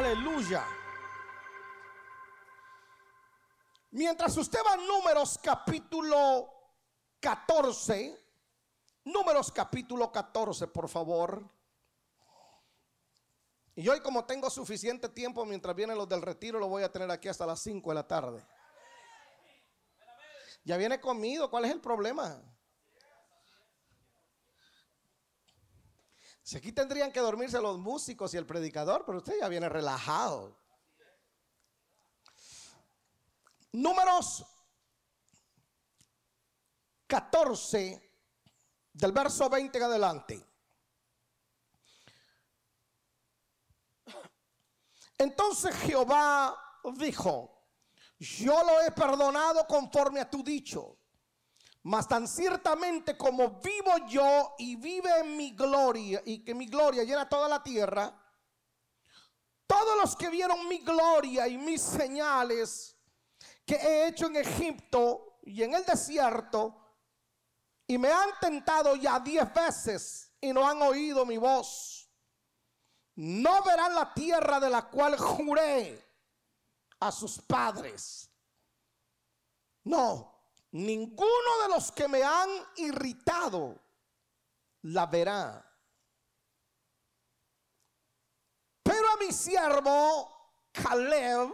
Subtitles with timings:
[0.00, 0.66] Aleluya.
[3.90, 6.48] Mientras usted va a números capítulo
[7.20, 8.18] 14,
[9.04, 11.44] números capítulo 14, por favor.
[13.74, 17.10] Y hoy como tengo suficiente tiempo mientras vienen los del retiro, lo voy a tener
[17.10, 18.42] aquí hasta las 5 de la tarde.
[20.64, 22.42] Ya viene comido, ¿cuál es el problema?
[26.50, 30.58] Si aquí tendrían que dormirse los músicos y el predicador, pero usted ya viene relajado.
[33.70, 34.44] Números
[37.06, 38.12] 14,
[38.92, 40.44] del verso 20 en adelante.
[45.18, 47.64] Entonces Jehová dijo,
[48.18, 50.99] yo lo he perdonado conforme a tu dicho.
[51.82, 57.28] Mas tan ciertamente como vivo yo y vive mi gloria y que mi gloria llena
[57.28, 58.14] toda la tierra,
[59.66, 62.96] todos los que vieron mi gloria y mis señales
[63.64, 66.76] que he hecho en Egipto y en el desierto,
[67.86, 72.10] y me han tentado ya diez veces y no han oído mi voz,
[73.16, 76.04] no verán la tierra de la cual juré
[77.00, 78.30] a sus padres.
[79.84, 80.39] No,
[80.72, 83.80] ninguno de los que me han irritado
[84.82, 85.66] la verá.
[88.82, 90.40] Pero a mi siervo
[90.72, 91.52] Caleb,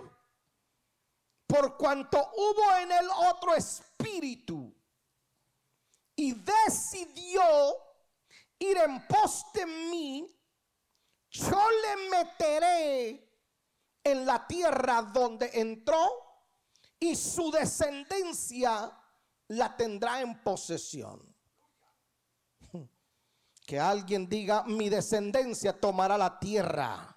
[1.46, 4.74] por cuanto hubo en él otro espíritu
[6.14, 7.42] y decidió
[8.58, 10.36] ir en pos de mí,
[11.30, 13.26] yo le meteré
[14.02, 16.26] en la tierra donde entró
[16.98, 18.90] y su descendencia
[19.48, 21.22] la tendrá en posesión.
[23.66, 27.16] Que alguien diga, mi descendencia tomará la tierra.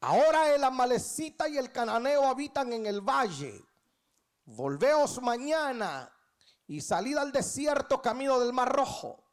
[0.00, 3.64] Ahora el amalecita y el cananeo habitan en el valle.
[4.44, 6.12] Volveos mañana
[6.66, 9.24] y salid al desierto camino del mar rojo.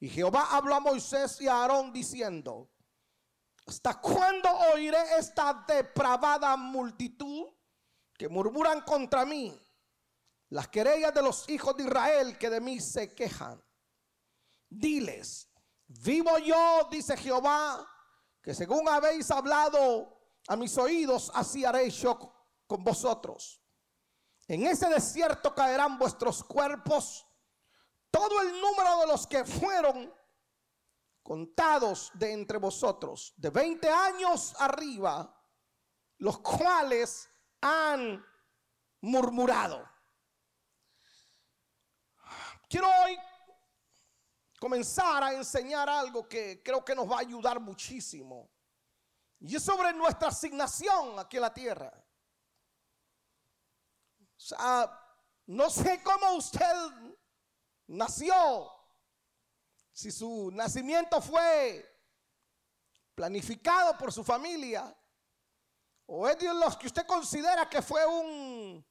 [0.00, 2.70] Y Jehová habló a Moisés y a Aarón diciendo,
[3.66, 7.46] ¿Hasta cuándo oiré esta depravada multitud
[8.16, 9.58] que murmuran contra mí?
[10.50, 13.62] Las querellas de los hijos de Israel que de mí se quejan.
[14.68, 15.48] Diles,
[15.86, 17.88] vivo yo, dice Jehová,
[18.42, 20.14] que según habéis hablado
[20.46, 22.18] a mis oídos, así haré yo
[22.66, 23.62] con vosotros.
[24.46, 27.26] En ese desierto caerán vuestros cuerpos,
[28.10, 30.12] todo el número de los que fueron
[31.24, 35.34] contados de entre vosotros, de 20 años arriba,
[36.18, 37.28] los cuales
[37.62, 38.24] han
[39.00, 39.88] murmurado.
[42.68, 43.18] Quiero hoy
[44.60, 48.50] comenzar a enseñar algo que creo que nos va a ayudar muchísimo.
[49.40, 51.92] Y es sobre nuestra asignación aquí en la tierra.
[54.20, 54.90] O sea,
[55.46, 56.74] no sé cómo usted
[57.86, 58.73] nació,
[59.94, 61.88] si su nacimiento fue
[63.14, 64.92] planificado por su familia,
[66.06, 68.84] o es de los que usted considera que fue un,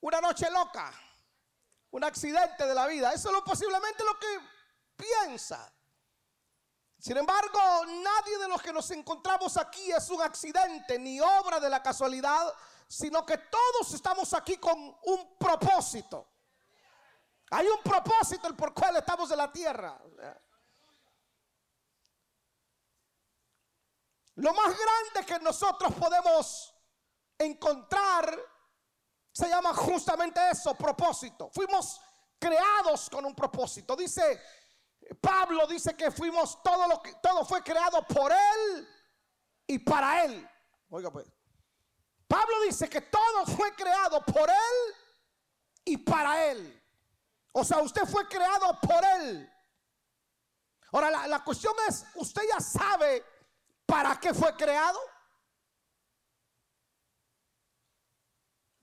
[0.00, 0.92] una noche loca,
[1.90, 3.14] un accidente de la vida.
[3.14, 4.38] Eso es lo posiblemente lo que
[4.94, 5.72] piensa.
[6.98, 11.70] Sin embargo, nadie de los que nos encontramos aquí es un accidente ni obra de
[11.70, 12.54] la casualidad,
[12.86, 16.29] sino que todos estamos aquí con un propósito.
[17.50, 20.00] Hay un propósito el por cual estamos en la tierra.
[24.36, 26.74] Lo más grande que nosotros podemos
[27.36, 28.38] encontrar
[29.32, 31.50] se llama justamente eso, propósito.
[31.52, 32.00] Fuimos
[32.38, 33.96] creados con un propósito.
[33.96, 34.40] Dice
[35.20, 38.88] Pablo dice que fuimos todo lo que todo fue creado por él
[39.66, 40.48] y para él.
[40.88, 41.26] Oiga pues.
[42.28, 44.94] Pablo dice que todo fue creado por él
[45.84, 46.79] y para él.
[47.52, 49.52] O sea, usted fue creado por Él.
[50.92, 53.24] Ahora, la, cuestión es, ¿usted ya sabe
[53.86, 54.98] para qué fue creado?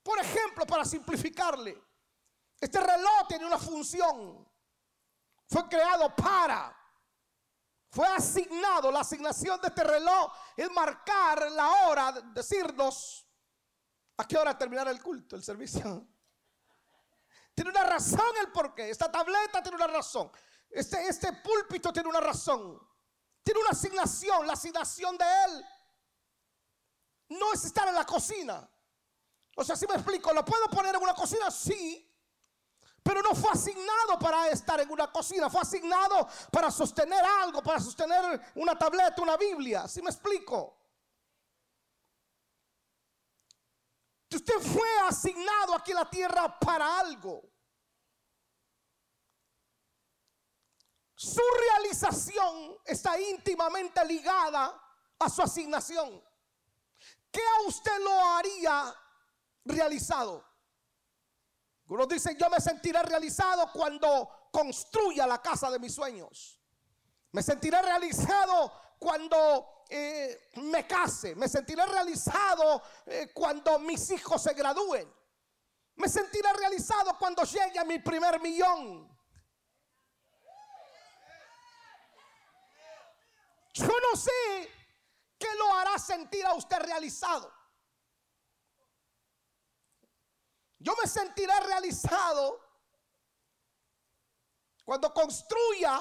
[0.04, 1.82] Por ejemplo, para simplificarle,
[2.60, 4.48] este reloj tiene una función.
[5.50, 6.74] Fue creado para.
[7.90, 13.26] Fue asignado, la asignación de este reloj es marcar la hora, decirnos
[14.18, 16.08] a qué hora terminar el culto, el servicio.
[17.58, 18.92] Tiene una razón el porqué.
[18.92, 20.32] Esta tableta tiene una razón.
[20.70, 22.80] Este, este púlpito tiene una razón.
[23.42, 24.46] Tiene una asignación.
[24.46, 25.66] La asignación de él
[27.30, 28.70] no es estar en la cocina.
[29.56, 31.50] O sea, si me explico, ¿lo puedo poner en una cocina?
[31.50, 32.08] Sí.
[33.02, 37.80] Pero no fue asignado para estar en una cocina, fue asignado para sostener algo, para
[37.80, 39.88] sostener una tableta, una Biblia.
[39.88, 40.78] ¿Sí me explico?
[44.30, 47.42] Usted fue asignado aquí en la tierra para algo.
[51.16, 54.80] Su realización está íntimamente ligada
[55.18, 56.24] a su asignación.
[57.32, 58.96] ¿Qué a usted lo haría
[59.66, 60.46] realizado?
[61.88, 66.62] Uno dice, yo me sentiré realizado cuando construya la casa de mis sueños.
[67.32, 71.36] Me sentiré realizado cuando eh, me case.
[71.36, 75.12] Me sentiré realizado eh, cuando mis hijos se gradúen.
[75.96, 79.08] Me sentiré realizado cuando llegue a mi primer millón.
[83.74, 84.72] Yo no sé
[85.38, 87.54] qué lo hará sentir a usted realizado.
[90.80, 92.60] Yo me sentiré realizado
[94.84, 96.00] cuando construya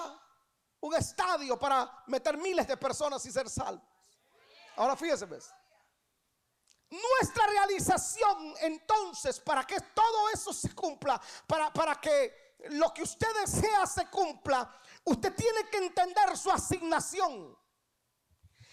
[0.81, 3.85] un estadio para meter miles de personas y ser salvos.
[4.77, 5.27] Ahora fíjese.
[6.89, 13.29] Nuestra realización entonces, para que todo eso se cumpla, para, para que lo que usted
[13.41, 14.73] desea se cumpla,
[15.05, 17.59] usted tiene que entender su asignación.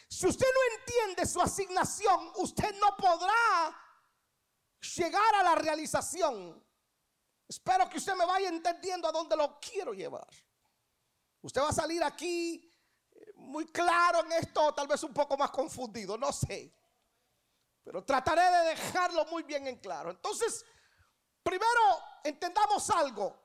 [0.07, 3.75] Si usted no entiende su asignación, usted no podrá
[4.95, 6.63] llegar a la realización.
[7.47, 10.27] Espero que usted me vaya entendiendo a dónde lo quiero llevar.
[11.43, 12.73] Usted va a salir aquí
[13.11, 16.73] eh, muy claro en esto, tal vez un poco más confundido, no sé.
[17.83, 20.09] Pero trataré de dejarlo muy bien en claro.
[20.09, 20.65] Entonces,
[21.43, 23.37] primero entendamos algo,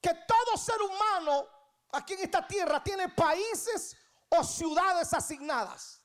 [0.00, 1.46] que todo ser humano
[1.92, 3.96] aquí en esta tierra tiene países
[4.28, 6.02] o ciudades asignadas.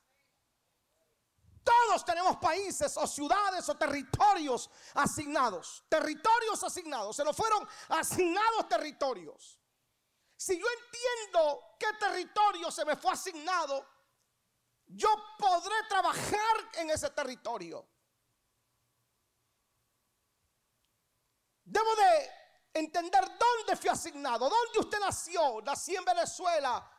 [1.64, 5.84] Todos tenemos países o ciudades o territorios asignados.
[5.88, 7.16] Territorios asignados.
[7.16, 9.58] Se nos fueron asignados territorios.
[10.36, 13.86] Si yo entiendo qué territorio se me fue asignado,
[14.86, 17.88] yo podré trabajar en ese territorio.
[21.64, 22.30] Debo de
[22.74, 25.60] entender dónde fui asignado, dónde usted nació.
[25.62, 26.92] Nací en Venezuela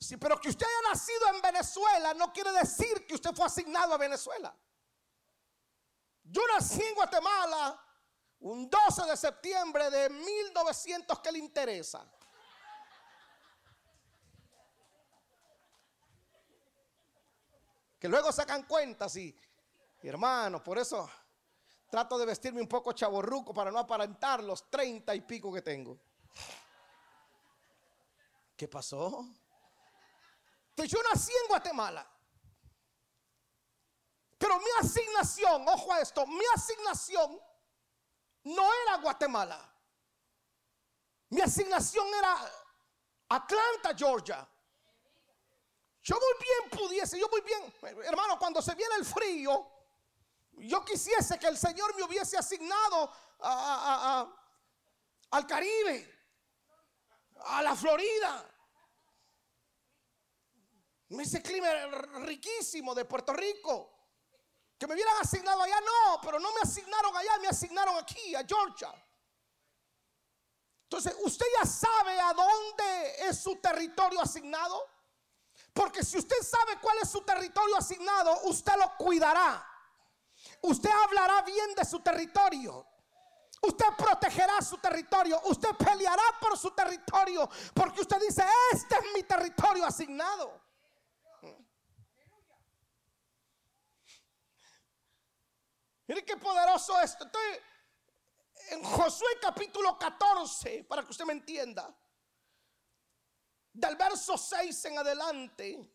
[0.00, 3.92] Sí, pero que usted haya nacido en Venezuela no quiere decir que usted fue asignado
[3.92, 4.56] a Venezuela.
[6.22, 7.78] Yo nací en Guatemala
[8.38, 12.10] un 12 de septiembre de 1900 que le interesa.
[18.00, 19.36] Que luego sacan cuentas y,
[20.02, 21.08] hermanos, por eso
[21.90, 26.00] trato de vestirme un poco chaborruco para no aparentar los treinta y pico que tengo.
[28.56, 29.26] ¿Qué pasó?
[30.76, 32.10] yo nací en Guatemala.
[34.38, 37.38] Pero mi asignación, ojo a esto, mi asignación
[38.44, 39.70] no era Guatemala.
[41.28, 42.50] Mi asignación era
[43.28, 44.48] Atlanta, Georgia.
[46.10, 47.72] Yo muy bien pudiese, yo muy bien,
[48.02, 49.64] hermano, cuando se viene el frío,
[50.54, 53.12] yo quisiese que el Señor me hubiese asignado
[55.30, 56.12] al Caribe,
[57.44, 58.44] a la Florida,
[61.10, 61.68] ese clima
[62.24, 63.92] riquísimo de Puerto Rico.
[64.76, 68.44] Que me hubieran asignado allá, no, pero no me asignaron allá, me asignaron aquí, a
[68.44, 68.92] Georgia.
[70.82, 74.89] Entonces, usted ya sabe a dónde es su territorio asignado.
[75.72, 79.66] Porque si usted sabe cuál es su territorio asignado, usted lo cuidará.
[80.62, 82.86] Usted hablará bien de su territorio.
[83.62, 85.40] Usted protegerá su territorio.
[85.44, 87.48] Usted peleará por su territorio.
[87.74, 90.60] Porque usted dice, este es mi territorio asignado.
[96.06, 97.24] Miren qué poderoso esto.
[97.24, 97.60] Estoy
[98.70, 101.94] en Josué capítulo 14, para que usted me entienda.
[103.72, 105.90] Del verso 6 en adelante.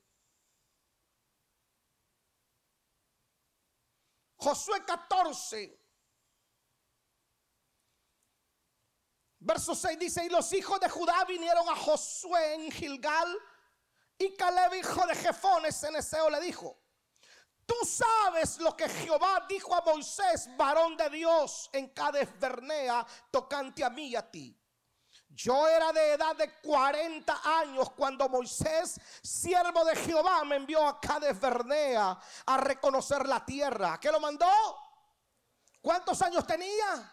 [4.38, 5.80] Josué 14.
[9.40, 13.38] Verso 6 dice, y los hijos de Judá vinieron a Josué en Gilgal,
[14.18, 16.80] y Caleb, hijo de Jefones, en le dijo,
[17.66, 23.84] Tú sabes lo que Jehová dijo a Moisés, varón de Dios, en Cades Bernea, tocante
[23.84, 24.56] a mí y a ti.
[25.36, 31.00] Yo era de edad de 40 años cuando Moisés, siervo de Jehová, me envió a
[31.02, 34.00] Cades Bernea a reconocer la tierra.
[34.00, 34.48] ¿Qué lo mandó?
[35.82, 37.12] ¿Cuántos años tenía?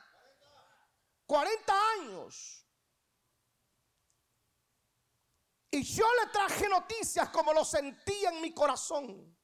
[1.27, 2.65] 40 años.
[5.69, 9.37] Y yo le traje noticias como lo sentía en mi corazón.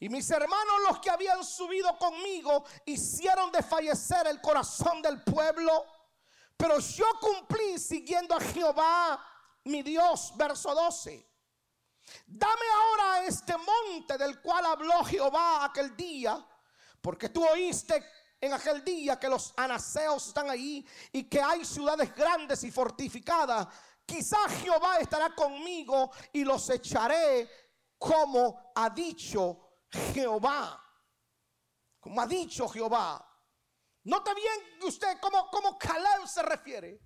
[0.00, 5.84] Y mis hermanos, los que habían subido conmigo, hicieron desfallecer el corazón del pueblo
[6.58, 9.24] Pero yo cumplí siguiendo a Jehová,
[9.64, 11.24] mi Dios, verso 12.
[12.26, 16.44] Dame ahora este monte del cual habló Jehová aquel día,
[17.00, 18.04] porque tú oíste
[18.40, 23.68] en aquel día que los anaseos están ahí y que hay ciudades grandes y fortificadas.
[24.04, 27.48] Quizá Jehová estará conmigo y los echaré
[27.96, 30.82] como ha dicho Jehová.
[32.00, 33.27] Como ha dicho Jehová.
[34.08, 36.98] Note bien usted cómo, cómo Caleb se refiere.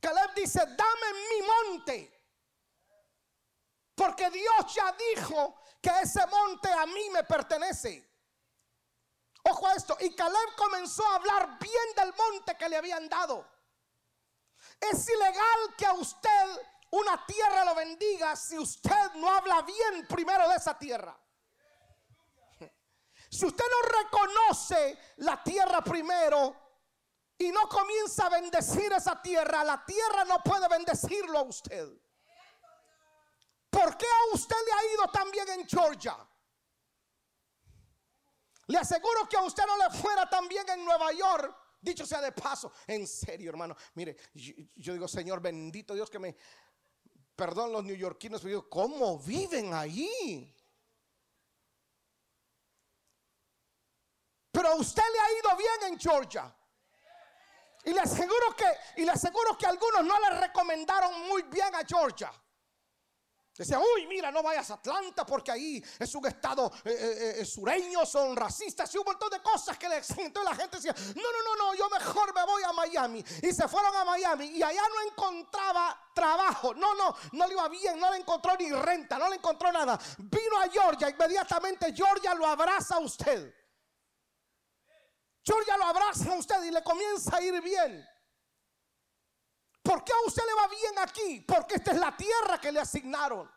[0.00, 2.14] Caleb dice, dame mi monte.
[3.96, 8.08] Porque Dios ya dijo que ese monte a mí me pertenece.
[9.42, 9.96] Ojo a esto.
[9.98, 13.44] Y Caleb comenzó a hablar bien del monte que le habían dado.
[14.78, 20.48] Es ilegal que a usted una tierra lo bendiga si usted no habla bien primero
[20.48, 21.18] de esa tierra.
[23.30, 26.56] Si usted no reconoce la tierra primero
[27.36, 31.88] y no comienza a bendecir esa tierra, la tierra no puede bendecirlo a usted.
[33.70, 36.16] ¿Por qué a usted le ha ido tan bien en Georgia?
[38.66, 41.56] Le aseguro que a usted no le fuera tan bien en Nueva York.
[41.80, 43.76] Dicho sea de paso, en serio, hermano.
[43.94, 46.36] Mire, yo, digo, Señor, bendito Dios que me.
[47.36, 50.54] Perdón, los neoyorquinos, pero digo, ¿cómo viven ahí?
[54.74, 56.54] Usted le ha ido bien en Georgia.
[57.84, 61.84] Y le aseguro que, y le aseguro que algunos no le recomendaron muy bien a
[61.86, 62.32] Georgia.
[63.58, 67.44] Decía, uy, mira, no vayas a Atlanta porque ahí es un estado eh, eh, eh,
[67.44, 71.42] sureño, son racistas y un montón de cosas que Entonces la gente decía, no, no,
[71.42, 73.24] no, no, yo mejor me voy a Miami.
[73.42, 76.72] Y se fueron a Miami y allá no encontraba trabajo.
[76.74, 79.98] No, no, no le iba bien, no le encontró ni renta, no le encontró nada.
[80.18, 83.52] Vino a Georgia, inmediatamente Georgia lo abraza a usted.
[85.48, 88.06] Georgia lo abraza a usted y le comienza a ir bien.
[89.82, 91.40] ¿Por qué a usted le va bien aquí?
[91.40, 93.48] Porque esta es la tierra que le asignaron.
[93.48, 93.52] O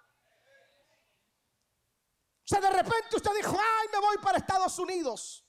[2.46, 5.46] sea, de repente usted dijo, ay, me voy para Estados Unidos.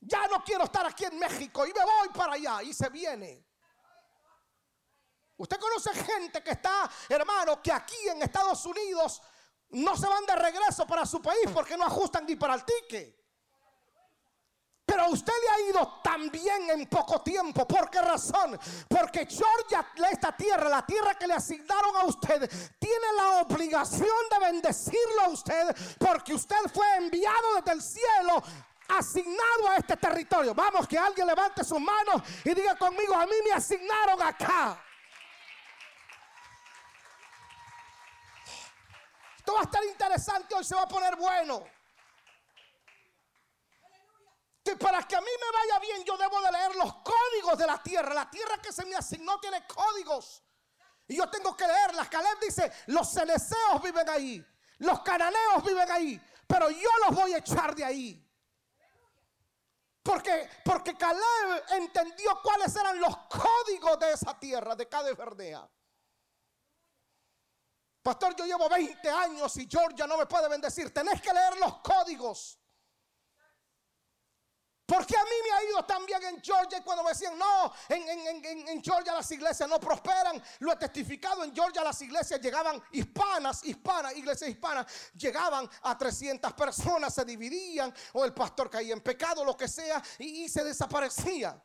[0.00, 2.62] Ya no quiero estar aquí en México y me voy para allá.
[2.62, 3.46] Y se viene.
[5.36, 9.20] Usted conoce gente que está, hermano, que aquí en Estados Unidos
[9.68, 13.17] no se van de regreso para su país porque no ajustan ni para el ticket.
[14.98, 17.68] Pero usted le ha ido tan bien en poco tiempo.
[17.68, 18.58] ¿Por qué razón?
[18.88, 22.50] Porque Georgia, esta tierra, la tierra que le asignaron a usted,
[22.80, 28.42] tiene la obligación de bendecirlo a usted porque usted fue enviado desde el cielo
[28.88, 30.52] asignado a este territorio.
[30.52, 34.82] Vamos, que alguien levante sus manos y diga conmigo, a mí me asignaron acá.
[39.36, 41.77] Esto va a estar interesante, hoy se va a poner bueno
[44.76, 47.82] para que a mí me vaya bien yo debo de leer los códigos de la
[47.82, 48.14] tierra.
[48.14, 50.42] La tierra que se me asignó tiene códigos.
[51.06, 52.08] Y yo tengo que leerlas.
[52.08, 54.44] Caleb dice, los celeceos viven ahí.
[54.78, 56.20] Los cananeos viven ahí.
[56.46, 58.24] Pero yo los voy a echar de ahí.
[60.02, 65.68] Porque, porque Caleb entendió cuáles eran los códigos de esa tierra, de cada Verdea.
[68.02, 70.92] Pastor, yo llevo 20 años y Georgia no me puede bendecir.
[70.94, 72.58] Tenés que leer los códigos.
[74.88, 77.70] Porque a mí me ha ido tan bien en Georgia y cuando me decían, no,
[77.90, 83.62] en, Georgia las iglesias no prosperan, lo he testificado, en Georgia las iglesias llegaban hispanas,
[83.64, 89.44] hispanas, iglesias hispanas, llegaban a 300 personas, se dividían, o el pastor caía en pecado,
[89.44, 91.62] lo que sea, y, se desaparecía.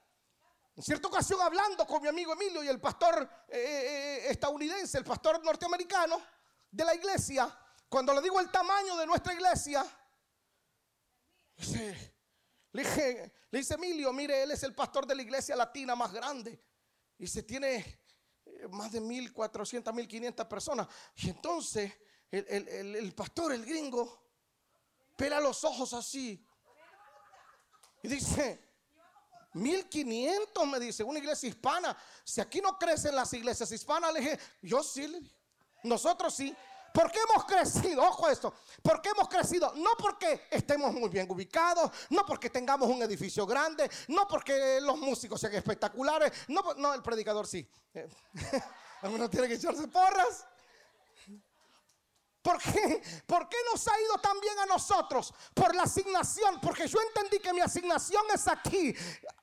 [0.76, 5.06] En cierta ocasión hablando con mi amigo Emilio y el pastor eh, eh, estadounidense, el
[5.06, 6.22] pastor norteamericano
[6.70, 7.48] de la iglesia,
[7.88, 9.86] cuando le digo el tamaño de nuestra iglesia,
[11.56, 12.13] dice,
[12.74, 16.60] le dice Emilio, mire, él es el pastor de la iglesia latina más grande.
[17.20, 18.02] Y se tiene
[18.46, 20.88] eh, más de 1400, 1500 personas.
[21.18, 21.94] Y entonces
[22.32, 24.32] el, pastor, el gringo,
[25.16, 26.44] pela los ojos así.
[28.02, 28.60] Y dice,
[29.54, 31.96] 1500 me dice, una iglesia hispana.
[32.24, 35.32] Si aquí no crecen las iglesias hispanas, le dije, yo sí,
[35.84, 36.56] nosotros sí.
[36.94, 38.04] ¿Por qué hemos crecido?
[38.04, 38.54] Ojo esto.
[38.82, 39.74] ¿Por qué hemos crecido?
[39.76, 44.98] No porque estemos muy bien ubicados, no porque tengamos un edificio grande, no porque los
[45.00, 47.68] músicos sean espectaculares, no, no el predicador sí.
[49.02, 50.46] Algunos tiene que echarse porras.
[52.44, 53.02] ¿Por qué?
[53.26, 55.34] ¿Por qué nos ha ido tan bien a nosotros?
[55.54, 56.60] Por la asignación.
[56.62, 58.94] Porque yo entendí que mi asignación es aquí.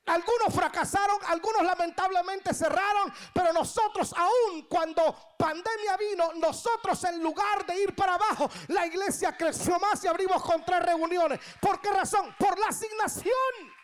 [0.06, 7.80] Algunos fracasaron, algunos lamentablemente cerraron, pero nosotros aún cuando pandemia vino, nosotros en lugar de
[7.80, 11.38] ir para abajo, la iglesia creció más y abrimos con tres reuniones.
[11.60, 12.34] ¿Por qué razón?
[12.38, 13.79] Por la asignación.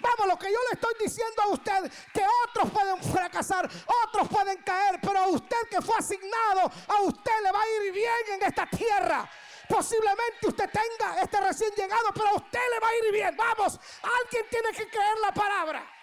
[0.00, 3.68] Vamos, lo que yo le estoy diciendo a usted, que otros pueden fracasar,
[4.04, 7.92] otros pueden caer, pero a usted que fue asignado, a usted le va a ir
[7.92, 9.28] bien en esta tierra.
[9.68, 13.36] Posiblemente usted tenga este recién llegado, pero a usted le va a ir bien.
[13.36, 15.97] Vamos, alguien tiene que creer la palabra.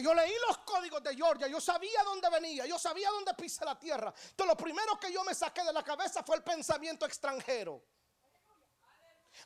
[0.00, 3.78] Yo leí los códigos de Georgia, yo sabía dónde venía, yo sabía dónde pisa la
[3.78, 4.12] tierra.
[4.30, 7.82] Entonces lo primero que yo me saqué de la cabeza fue el pensamiento extranjero.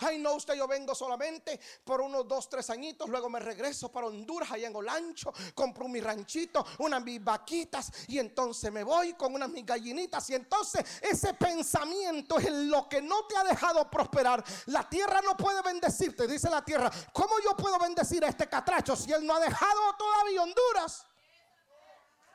[0.00, 3.08] Ay, no, usted, yo vengo solamente por unos dos, tres añitos.
[3.08, 5.32] Luego me regreso para Honduras, allá en Olancho.
[5.54, 7.90] Compro mi ranchito, unas mis vaquitas.
[8.08, 10.28] Y entonces me voy con unas mis gallinitas.
[10.30, 14.42] Y entonces ese pensamiento es lo que no te ha dejado prosperar.
[14.66, 16.90] La tierra no puede bendecirte, dice la tierra.
[17.12, 21.06] ¿Cómo yo puedo bendecir a este catracho si él no ha dejado todavía Honduras?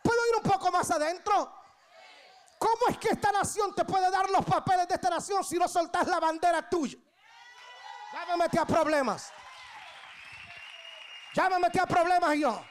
[0.04, 1.54] ¿Puedo ir un poco más adentro?
[2.58, 5.68] ¿Cómo es que esta nación te puede dar los papeles de esta nación si no
[5.68, 6.98] soltas la bandera tuya?
[8.14, 9.34] Ya me metí a problemas.
[11.34, 12.66] Ya me metí a problemas yo.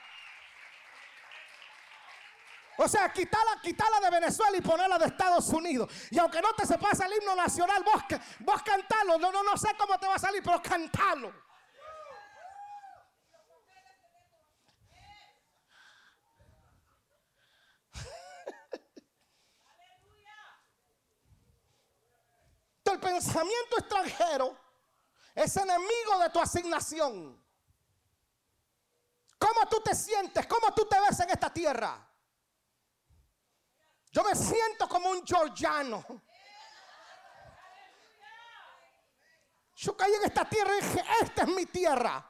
[2.78, 5.90] O sea, quitarla, quitarla de Venezuela y ponerla de Estados Unidos.
[6.11, 8.02] Y aunque no te se pasa el himno nacional, vos,
[8.40, 9.16] vos cantalo.
[9.19, 11.33] No, no, no sé cómo te va a salir, pero cantalo.
[22.85, 24.66] el pensamiento extranjero
[25.37, 27.45] es enemigo de tu asignación.
[29.38, 30.47] ¿Cómo tú te sientes?
[30.47, 32.09] ¿Cómo tú te ves en esta tierra?
[34.11, 36.02] Yo me siento como un georgiano.
[39.75, 42.26] Yo caí en esta tierra y dije, esta es mi tierra.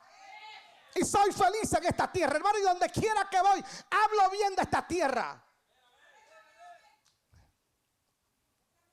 [0.96, 2.58] Y soy feliz en esta tierra, hermano.
[2.58, 5.40] Y donde quiera que voy, hablo bien de esta tierra.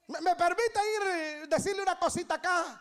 [0.06, 2.80] ¿Me, me permite ir decirle una cosita acá?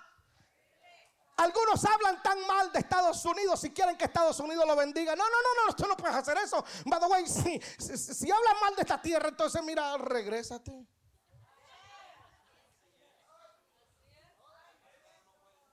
[1.42, 5.16] Algunos hablan tan mal de Estados Unidos si quieren que Estados Unidos lo bendiga.
[5.16, 6.64] No, no, no, no, tú no puedes hacer eso.
[6.84, 7.60] By the si,
[7.96, 10.86] si, hablan mal de esta tierra, entonces mira, regrésate.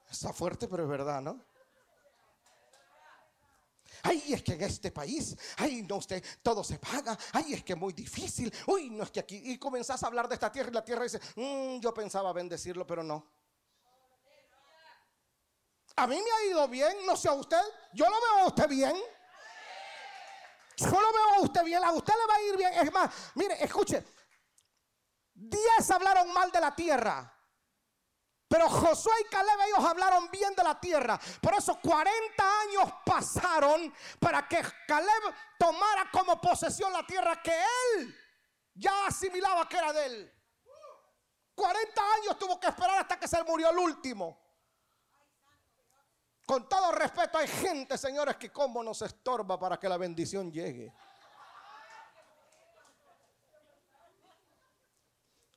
[0.09, 1.39] Está fuerte, pero es verdad, ¿no?
[4.01, 7.15] Ay, es que en este país, ay, no, usted, todo se paga.
[7.31, 8.51] Ay, es que es muy difícil.
[8.65, 9.39] Uy, no es que aquí.
[9.45, 12.87] Y comenzás a hablar de esta tierra y la tierra dice, mm, yo pensaba bendecirlo,
[12.87, 13.38] pero no.
[15.99, 17.61] A mí me ha ido bien, no sé a usted.
[17.91, 18.95] Yo lo veo a usted bien.
[20.77, 22.73] Yo lo veo a usted bien, a usted le va a ir bien.
[22.73, 24.05] Es más, mire, escuche.
[25.33, 27.35] Diez hablaron mal de la tierra.
[28.47, 31.19] Pero Josué y Caleb ellos hablaron bien de la tierra.
[31.41, 38.15] Por eso 40 años pasaron para que Caleb tomara como posesión la tierra que él
[38.73, 40.33] ya asimilaba que era de él.
[41.55, 44.48] 40 años tuvo que esperar hasta que se murió el último.
[46.49, 50.91] Con todo respeto, hay gente, señores, que como nos estorba para que la bendición llegue.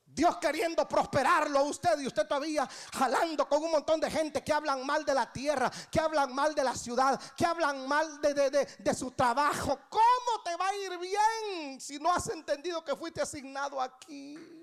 [0.05, 4.53] Dios queriendo prosperarlo a usted y usted todavía jalando con un montón de gente que
[4.53, 8.51] hablan mal de la tierra, que hablan mal de la ciudad, que hablan mal de,
[8.51, 9.79] de, su trabajo.
[9.89, 14.62] ¿Cómo te va a ir bien si no has entendido que fuiste asignado aquí?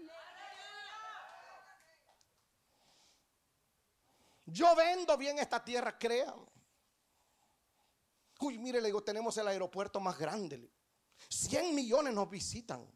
[4.51, 6.47] Yo vendo bien esta tierra, créanme.
[8.39, 10.71] Uy, mire, le digo, tenemos el aeropuerto más grande.
[11.27, 12.89] 100 millones nos visitan.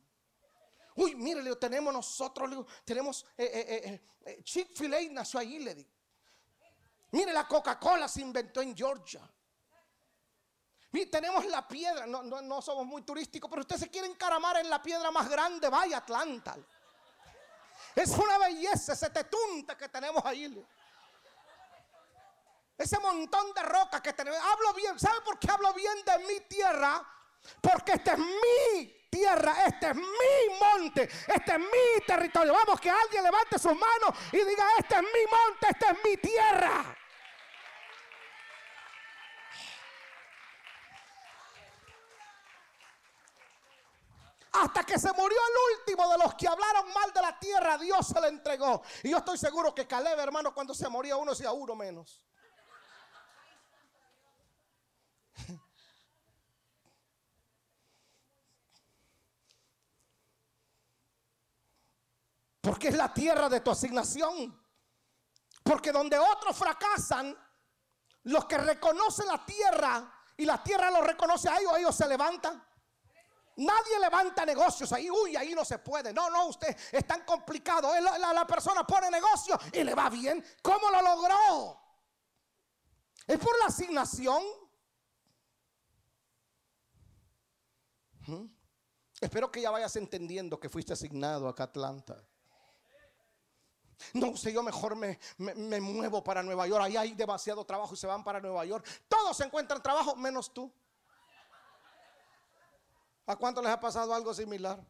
[0.95, 5.59] Uy, mire, le digo, tenemos nosotros, le digo, tenemos eh, eh, eh, Chick-fil-A nació ahí,
[5.59, 5.89] le digo.
[7.11, 9.21] Mire, la Coca-Cola se inventó en Georgia.
[10.91, 14.57] Mire, tenemos la piedra, no, no, no somos muy turísticos, pero usted se quiere encaramar
[14.57, 16.55] en la piedra más grande, vaya Atlanta.
[17.95, 20.63] Es una belleza ese tetunte que tenemos ahí.
[22.77, 24.39] Ese montón de rocas que tenemos.
[24.39, 24.99] Hablo bien.
[24.99, 27.01] ¿Sabe por qué hablo bien de mi tierra?
[27.61, 32.53] Porque este es mi tierra, este es mi monte, este es mi territorio.
[32.53, 36.17] Vamos, que alguien levante sus manos y diga, este es mi monte, este es mi
[36.17, 36.97] tierra.
[44.53, 48.07] Hasta que se murió el último de los que hablaron mal de la tierra, Dios
[48.07, 48.83] se le entregó.
[49.03, 52.21] Y yo estoy seguro que Caleb, hermano, cuando se moría uno, decía uno menos.
[62.61, 64.57] Porque es la tierra de tu asignación.
[65.63, 67.37] Porque donde otros fracasan,
[68.23, 72.65] los que reconocen la tierra y la tierra los reconoce a ellos, ellos se levantan.
[73.57, 76.11] Nadie levanta negocios ahí, uy, ahí no se puede.
[76.13, 77.93] No, no, usted es tan complicado.
[77.99, 80.43] La, la, persona pone negocio y le va bien.
[80.61, 81.79] ¿Cómo lo logró?
[83.27, 84.41] ¿Es por la asignación?
[89.19, 92.23] Espero que ya vayas entendiendo que fuiste asignado acá a Atlanta.
[94.13, 96.83] No sé, yo mejor me, me, muevo para Nueva York.
[96.83, 98.85] Ahí hay demasiado trabajo y se van para Nueva York.
[99.07, 100.71] Todos encuentran trabajo menos tú.
[103.25, 104.83] ¿A cuánto les ha pasado algo similar?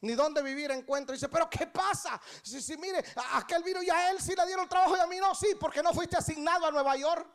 [0.00, 1.12] Ni dónde vivir encuentro.
[1.12, 2.18] dice, pero ¿qué pasa?
[2.42, 3.04] Si, mire,
[3.34, 5.82] aquel vino y a él sí le dieron trabajo y a mí no, sí, porque
[5.82, 7.28] no fuiste asignado a Nueva York.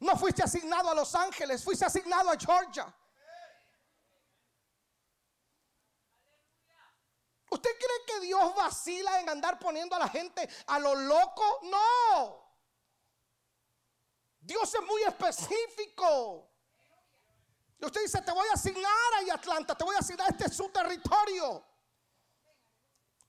[0.00, 2.92] No fuiste asignado a Los Ángeles, fuiste asignado a Georgia.
[7.52, 11.60] ¿Usted cree que Dios vacila en andar poniendo a la gente a lo loco?
[11.64, 12.42] No.
[14.40, 16.50] Dios es muy específico.
[17.78, 20.56] Y usted dice, te voy a asignar ahí Atlanta, te voy a asignar, este es
[20.56, 21.62] su territorio.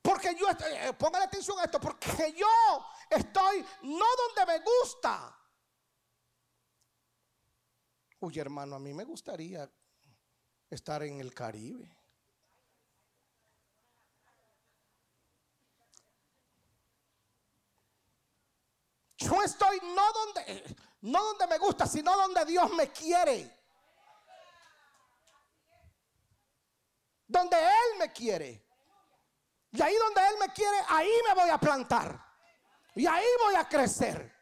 [0.01, 2.47] Porque yo, eh, póngale atención a esto, porque yo
[3.09, 5.37] estoy no donde me gusta.
[8.21, 9.69] Uy, hermano, a mí me gustaría
[10.69, 12.02] estar en el Caribe.
[19.23, 23.63] Yo estoy no donde, no donde me gusta, sino donde Dios me quiere.
[27.33, 28.63] donde Él me quiere.
[29.71, 32.23] Y ahí donde Él me quiere, ahí me voy a plantar.
[32.95, 34.32] Y ahí voy a crecer.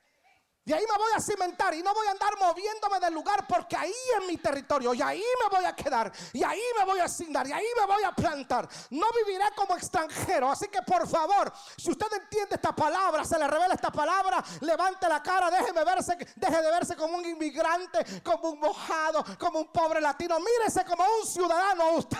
[0.64, 3.76] Y ahí me voy a cimentar y no voy a andar moviéndome del lugar porque
[3.76, 7.06] ahí es mi territorio y ahí me voy a quedar y ahí me voy a
[7.06, 8.70] asignar y ahí me voy a plantar.
[8.92, 10.52] No viviré como extranjero.
[10.52, 15.10] Así que por favor, si usted entiende esta palabra, se le revela esta palabra, levante
[15.10, 19.72] la cara, déjeme verse, deje de verse como un inmigrante, como un mojado, como un
[19.72, 20.38] pobre latino.
[20.40, 21.94] Mírese como un ciudadano.
[21.94, 22.20] Usted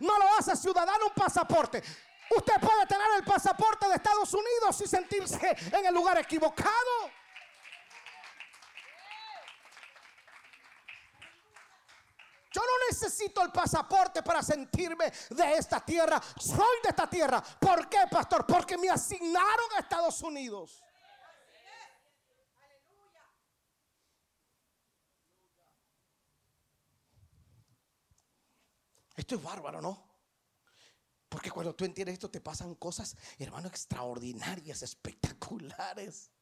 [0.00, 1.82] no lo hace ciudadano un pasaporte.
[2.36, 7.17] Usted puede tener el pasaporte de Estados Unidos y sentirse en el lugar equivocado.
[12.58, 16.20] Yo no necesito el pasaporte para sentirme de esta tierra.
[16.40, 17.40] Soy de esta tierra.
[17.40, 18.44] ¿Por qué, pastor?
[18.44, 20.82] Porque me asignaron a Estados Unidos.
[29.14, 30.08] Esto es bárbaro, ¿no?
[31.28, 36.32] Porque cuando tú entiendes esto te pasan cosas, hermano, extraordinarias, espectaculares.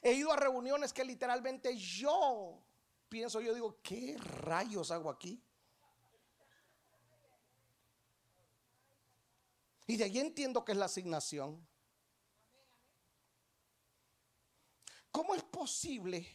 [0.00, 2.64] He ido a reuniones que literalmente yo
[3.08, 5.42] pienso, yo digo, ¿qué rayos hago aquí?
[9.86, 11.66] Y de ahí entiendo que es la asignación.
[15.10, 16.28] ¿Cómo es posible?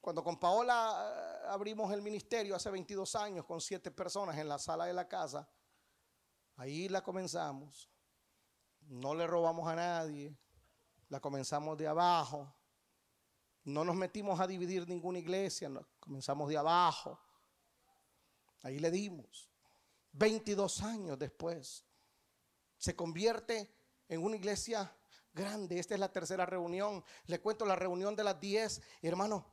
[0.00, 4.58] Cuando con Paola eh, abrimos el ministerio hace 22 años con siete personas en la
[4.58, 5.48] sala de la casa,
[6.56, 7.90] ahí la comenzamos.
[8.82, 10.38] No le robamos a nadie,
[11.08, 12.54] la comenzamos de abajo.
[13.66, 17.18] No nos metimos a dividir ninguna iglesia, comenzamos de abajo.
[18.62, 19.50] Ahí le dimos.
[20.12, 21.84] 22 años después,
[22.78, 23.74] se convierte
[24.08, 24.96] en una iglesia
[25.32, 25.80] grande.
[25.80, 27.04] Esta es la tercera reunión.
[27.26, 28.82] Le cuento la reunión de las 10.
[29.02, 29.44] Hermano,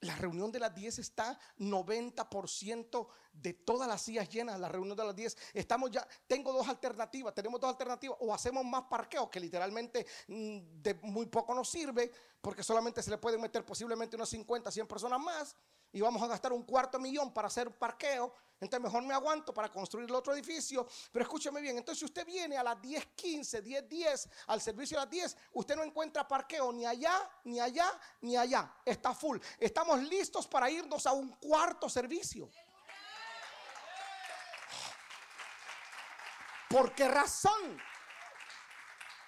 [0.00, 4.58] la reunión de las 10 está 90% de todas las sillas llenas.
[4.58, 6.06] La reunión de las 10 estamos ya.
[6.26, 7.34] Tengo dos alternativas.
[7.34, 8.16] Tenemos dos alternativas.
[8.20, 12.10] O hacemos más parqueo, que literalmente mm, de muy poco nos sirve,
[12.40, 15.56] porque solamente se le pueden meter posiblemente unos 50, 100 personas más
[15.92, 19.70] y vamos a gastar un cuarto millón para hacer parqueo, entonces mejor me aguanto para
[19.70, 20.86] construir el otro edificio.
[21.10, 25.10] Pero escúcheme bien, entonces si usted viene a las 10.15, 10.10 al servicio a las
[25.10, 28.70] 10, usted no encuentra parqueo ni allá, ni allá, ni allá.
[28.84, 29.38] Está full.
[29.58, 32.50] Estamos listos para irnos a un cuarto servicio.
[36.68, 37.80] ¿Por qué razón?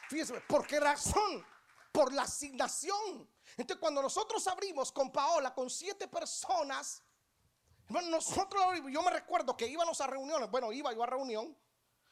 [0.08, 1.44] Fíjese, ¿por qué razón?
[1.90, 3.28] Por la asignación.
[3.56, 7.02] Entonces cuando nosotros abrimos con Paola, con siete personas,
[7.88, 11.56] nosotros, yo me recuerdo que íbamos a reuniones, bueno, iba yo a reunión,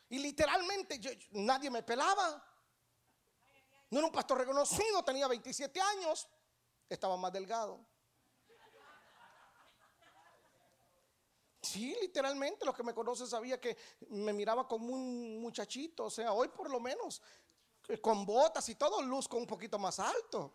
[0.08, 1.00] y literalmente
[1.30, 2.44] nadie me pelaba.
[3.90, 6.28] No era un pastor reconocido, tenía 27 años,
[6.88, 7.84] estaba más delgado.
[11.62, 13.76] Sí, literalmente, los que me conocen sabía que
[14.08, 17.22] me miraba como un muchachito, o sea, hoy por lo menos,
[18.02, 20.54] con botas y todo, luzco un poquito más alto.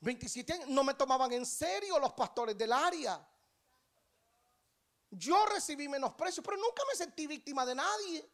[0.00, 3.26] 27 años, no me tomaban en serio los pastores del área.
[5.10, 8.30] Yo recibí menosprecio, pero nunca me sentí víctima de nadie.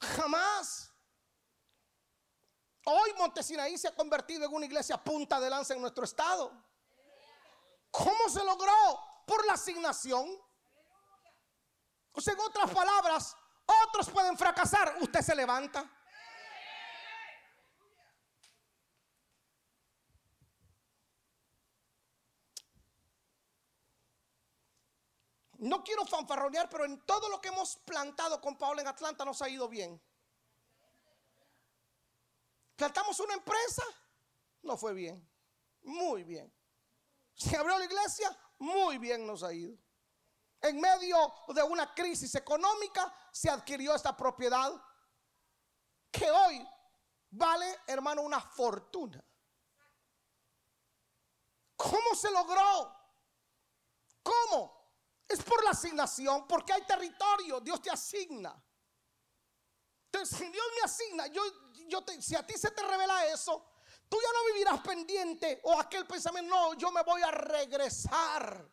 [0.00, 0.92] Jamás.
[2.84, 6.52] Hoy Montesinaí se ha convertido en una iglesia punta de lanza en nuestro estado.
[7.90, 8.72] ¿Cómo se logró?
[9.26, 10.26] Por la asignación.
[12.12, 13.36] O sea, en otras palabras,
[13.86, 15.88] otros pueden fracasar, usted se levanta.
[25.58, 29.42] No quiero fanfarronear, pero en todo lo que hemos plantado con Pablo en Atlanta nos
[29.42, 30.00] ha ido bien.
[32.76, 33.82] Plantamos una empresa,
[34.62, 35.28] no fue bien.
[35.82, 36.52] Muy bien.
[37.34, 39.76] Se abrió la iglesia, muy bien nos ha ido.
[40.60, 41.16] En medio
[41.48, 44.72] de una crisis económica se adquirió esta propiedad
[46.10, 46.68] que hoy
[47.30, 49.24] vale, hermano, una fortuna.
[51.76, 52.96] ¿Cómo se logró?
[54.22, 54.77] ¿Cómo?
[55.28, 58.60] Es por la asignación, porque hay territorio, Dios te asigna.
[60.06, 61.42] Entonces, si Dios me asigna, yo,
[61.86, 63.62] yo si a ti se te revela eso,
[64.08, 68.70] tú ya no vivirás pendiente o aquel pensamiento, no, yo me voy a regresar.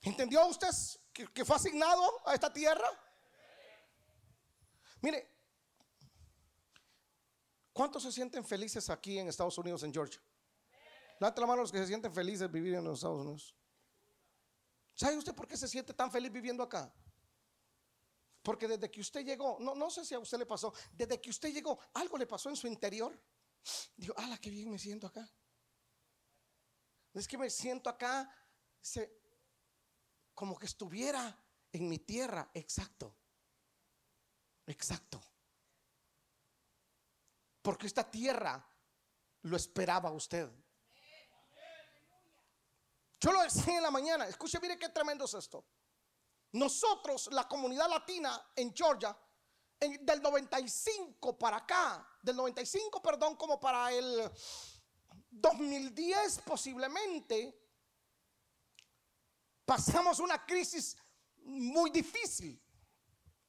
[0.00, 0.70] ¿Entendió usted
[1.12, 2.88] que, que fue asignado a esta tierra?
[5.02, 5.28] Mire,
[7.74, 10.20] ¿cuántos se sienten felices aquí en Estados Unidos, en Georgia?
[11.20, 13.56] Levante la mano a los que se sienten felices vivir en los Estados Unidos.
[14.94, 16.92] ¿Sabe usted por qué se siente tan feliz viviendo acá?
[18.42, 21.30] Porque desde que usted llegó, no, no sé si a usted le pasó, desde que
[21.30, 23.18] usted llegó, algo le pasó en su interior.
[23.96, 25.30] Digo, ala, qué bien me siento acá.
[27.14, 28.28] Es que me siento acá
[30.34, 31.38] como que estuviera
[31.70, 32.50] en mi tierra.
[32.54, 33.16] Exacto.
[34.66, 35.20] Exacto.
[37.60, 38.66] Porque esta tierra
[39.42, 40.50] lo esperaba usted.
[43.22, 44.26] Yo lo decía en la mañana.
[44.26, 45.64] Escuche, mire qué tremendo es esto.
[46.52, 49.16] Nosotros, la comunidad latina en Georgia,
[49.78, 54.28] del 95 para acá, del 95, perdón, como para el
[55.30, 57.56] 2010 posiblemente,
[59.64, 60.96] pasamos una crisis
[61.36, 62.60] muy difícil.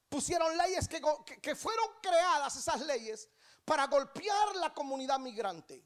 [0.08, 1.02] Pusieron leyes que,
[1.42, 3.28] que fueron creadas, esas leyes,
[3.66, 5.84] para golpear la comunidad migrante.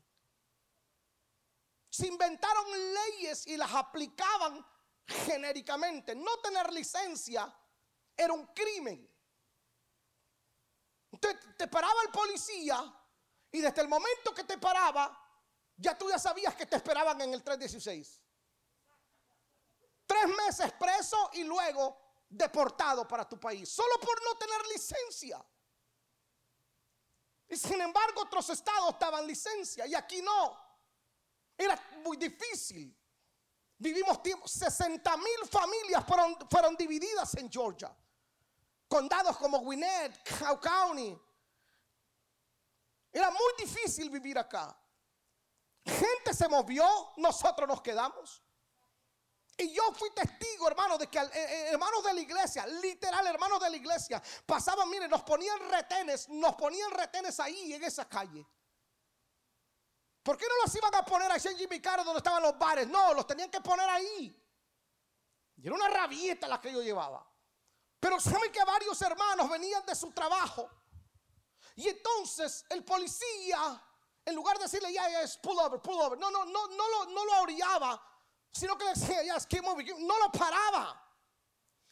[1.89, 4.65] Se inventaron leyes y las aplicaban
[5.05, 6.15] genéricamente.
[6.15, 7.53] No tener licencia
[8.15, 9.09] era un crimen.
[11.11, 12.93] Entonces te paraba el policía
[13.51, 15.17] y desde el momento que te paraba,
[15.77, 18.21] ya tú ya sabías que te esperaban en el 316.
[20.05, 25.43] Tres meses preso y luego deportado para tu país, solo por no tener licencia.
[27.49, 30.66] Y sin embargo otros estados daban licencia y aquí no.
[31.57, 32.95] Era muy difícil.
[33.79, 37.95] Vivimos tiempo, 60 mil familias fueron, fueron divididas en Georgia.
[38.87, 41.19] Condados como Gwinnett, Cow County.
[43.11, 44.75] Era muy difícil vivir acá.
[45.85, 48.43] Gente se movió, nosotros nos quedamos.
[49.57, 53.59] Y yo fui testigo, hermano, de que eh, eh, hermanos de la iglesia, literal, hermanos
[53.59, 58.45] de la iglesia, pasaban, miren, nos ponían retenes, nos ponían retenes ahí en esa calle.
[60.27, 62.85] ¿Por qué no los iban a poner ahí en Jimmy Carter donde estaban los bares?
[62.85, 64.37] No, los tenían que poner ahí.
[65.55, 67.25] Y era una rabieta la que yo llevaba.
[67.97, 70.69] Pero saben que varios hermanos venían de su trabajo.
[71.75, 73.81] Y entonces el policía,
[74.25, 76.89] en lugar de decirle, ya, ya, es pull over, pull over, no, no, no, no
[76.89, 78.03] lo, no lo orillaba,
[78.51, 81.06] sino que le decía, ya, keep moving, no lo paraba.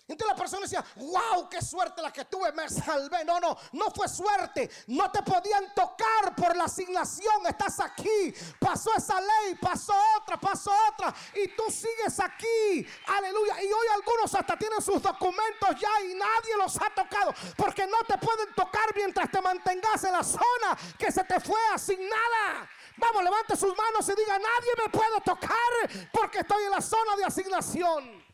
[0.07, 3.25] Entonces la persona decía, wow, qué suerte la que tuve, me salvé.
[3.25, 4.69] No, no, no fue suerte.
[4.87, 7.45] No te podían tocar por la asignación.
[7.47, 8.33] Estás aquí.
[8.59, 11.13] Pasó esa ley, pasó otra, pasó otra.
[11.33, 12.87] Y tú sigues aquí.
[13.07, 13.63] Aleluya.
[13.63, 17.33] Y hoy algunos hasta tienen sus documentos ya y nadie los ha tocado.
[17.57, 21.59] Porque no te pueden tocar mientras te mantengas en la zona que se te fue
[21.73, 22.69] asignada.
[22.97, 27.15] Vamos, levante sus manos y diga, nadie me puede tocar porque estoy en la zona
[27.17, 28.24] de asignación.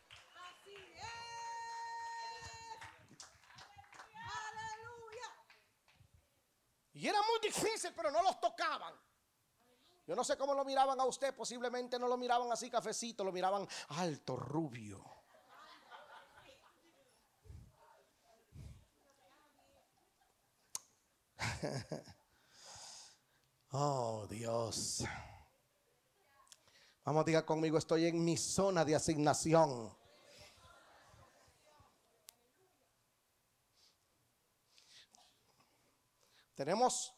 [7.02, 8.94] Y era muy difícil, pero no los tocaban.
[10.06, 13.32] Yo no sé cómo lo miraban a usted, posiblemente no lo miraban así cafecito, lo
[13.32, 15.04] miraban alto, rubio.
[23.74, 25.06] Oh Dios.
[27.06, 29.98] Vamos, diga conmigo, estoy en mi zona de asignación.
[36.62, 37.12] Tenemos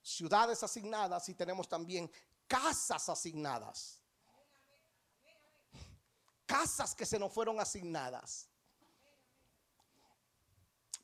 [0.00, 2.08] ciudades asignadas y tenemos también
[2.46, 4.00] casas asignadas.
[6.46, 8.48] Casas que se nos fueron asignadas.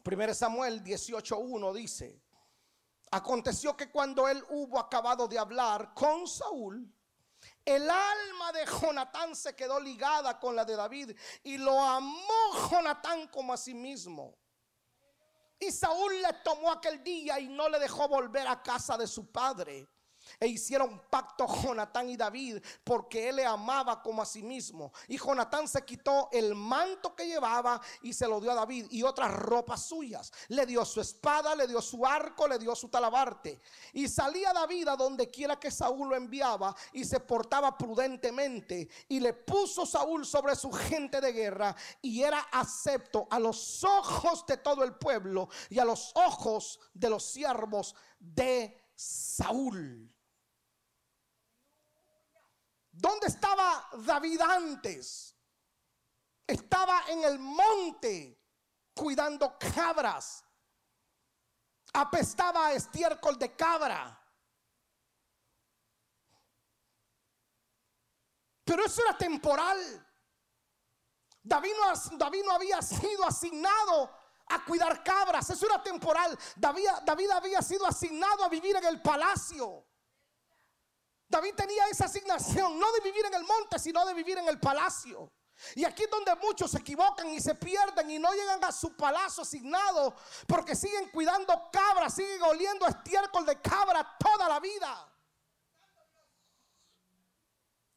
[0.05, 2.23] 1 Samuel 18.1 dice,
[3.11, 6.95] Aconteció que cuando él hubo acabado de hablar con Saúl,
[7.65, 13.27] el alma de Jonatán se quedó ligada con la de David y lo amó Jonatán
[13.27, 14.42] como a sí mismo.
[15.63, 19.31] Y Saúl le tomó aquel día y no le dejó volver a casa de su
[19.31, 19.89] padre.
[20.43, 24.93] E hicieron pacto Jonatán y David porque él le amaba como a sí mismo.
[25.07, 29.05] Y Jonatán se quitó el manto que llevaba y se lo dio a David y
[29.05, 30.33] otras ropas suyas.
[30.49, 33.61] Le dio su espada, le dio su arco, le dio su talabarte.
[33.93, 38.89] Y salía David a donde quiera que Saúl lo enviaba y se portaba prudentemente.
[39.07, 44.45] Y le puso Saúl sobre su gente de guerra y era acepto a los ojos
[44.47, 50.13] de todo el pueblo y a los ojos de los siervos de Saúl.
[52.93, 55.35] ¿Dónde estaba David antes?
[56.47, 58.39] Estaba en el monte
[58.95, 60.45] cuidando cabras.
[61.95, 64.19] Apestaba a estiércol de cabra.
[68.65, 70.07] Pero eso era temporal.
[71.43, 71.73] David
[72.45, 74.11] no, había sido asignado
[74.47, 75.49] a cuidar cabras.
[75.49, 76.39] Eso era temporal.
[76.57, 79.87] David había sido asignado a vivir en el palacio.
[81.33, 84.61] David tenía esa asignación, no de vivir en el monte, sino de vivir en el
[84.61, 85.33] palacio.
[85.75, 88.95] Y aquí es donde muchos se equivocan y se pierden y no llegan a su
[88.95, 90.15] palacio asignado
[90.47, 95.09] porque siguen cuidando cabras, siguen oliendo estiércol de cabra toda la vida.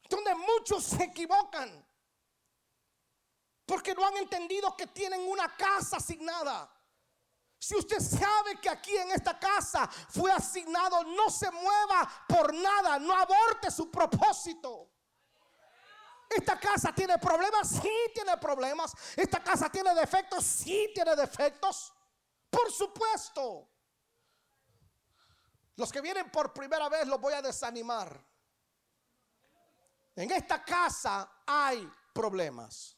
[0.09, 1.85] Donde muchos se equivocan
[3.65, 6.71] porque no han entendido que tienen una casa asignada.
[7.65, 12.99] Si usted sabe que aquí en esta casa fue asignado, no se mueva por nada,
[12.99, 14.91] no aborte su propósito.
[16.29, 18.93] Esta casa tiene problemas, sí tiene problemas.
[19.15, 21.91] Esta casa tiene defectos, sí tiene defectos.
[22.51, 23.67] Por supuesto.
[25.75, 28.23] Los que vienen por primera vez los voy a desanimar.
[30.15, 32.95] En esta casa hay problemas.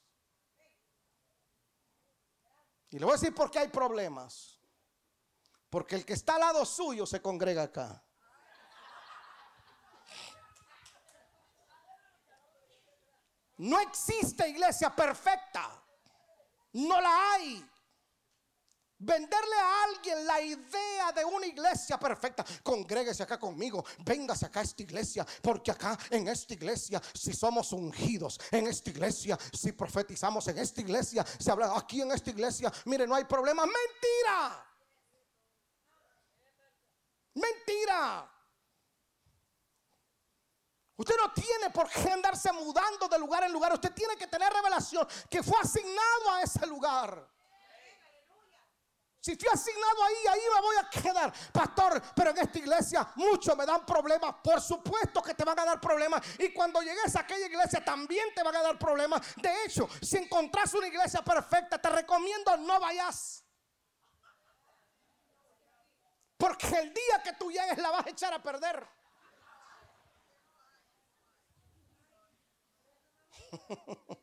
[2.89, 4.56] Y le voy a decir por qué hay problemas.
[5.77, 8.03] Porque el que está al lado suyo se congrega acá.
[13.57, 15.69] No existe iglesia perfecta.
[16.73, 17.69] No la hay.
[18.97, 22.43] Venderle a alguien la idea de una iglesia perfecta.
[22.63, 23.85] Congréguese acá conmigo.
[23.99, 25.27] Véngase acá a esta iglesia.
[25.43, 30.81] Porque acá en esta iglesia, si somos ungidos, en esta iglesia, si profetizamos, en esta
[30.81, 32.73] iglesia, se habla aquí en esta iglesia.
[32.85, 33.63] Mire, no hay problema.
[33.63, 34.67] Mentira.
[37.37, 38.29] Mentira.
[40.95, 43.71] Usted no tiene por qué andarse mudando de lugar en lugar.
[43.73, 47.37] Usted tiene que tener revelación que fue asignado a ese lugar.
[49.21, 51.33] Si fui asignado ahí, ahí me voy a quedar.
[51.51, 54.35] Pastor, pero en esta iglesia muchos me dan problemas.
[54.43, 56.23] Por supuesto que te van a dar problemas.
[56.39, 59.21] Y cuando llegues a aquella iglesia también te van a dar problemas.
[59.35, 63.46] De hecho, si encontrás una iglesia perfecta, te recomiendo no vayas.
[66.37, 68.87] Porque el día que tú llegues la vas a echar a perder.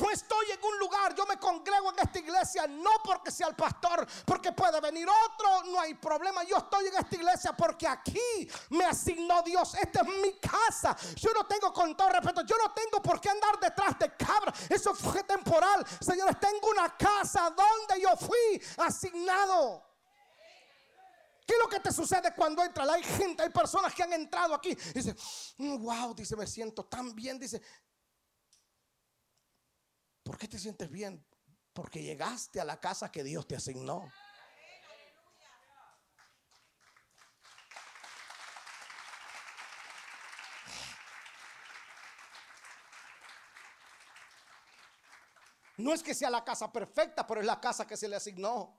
[0.00, 3.54] Yo estoy en un lugar, yo me congrego en esta iglesia no porque sea el
[3.54, 6.44] pastor, porque puede venir otro, no hay problema.
[6.44, 9.74] Yo estoy en esta iglesia porque aquí me asignó Dios.
[9.74, 10.96] Esta es mi casa.
[11.16, 14.52] Yo no tengo, con todo respeto, yo no tengo por qué andar detrás de cabra.
[14.68, 15.84] Eso fue temporal.
[16.00, 19.84] Señores, tengo una casa donde yo fui asignado.
[21.46, 22.88] ¿Qué es lo que te sucede cuando entras?
[22.88, 24.74] Hay gente, hay personas que han entrado aquí.
[24.92, 25.14] Dice,
[25.58, 27.38] wow, dice, me siento tan bien.
[27.38, 27.62] Dice,
[30.26, 31.24] ¿Por qué te sientes bien?
[31.72, 34.12] Porque llegaste a la casa que Dios te asignó.
[45.76, 48.76] No es que sea la casa perfecta, pero es la casa que se le asignó.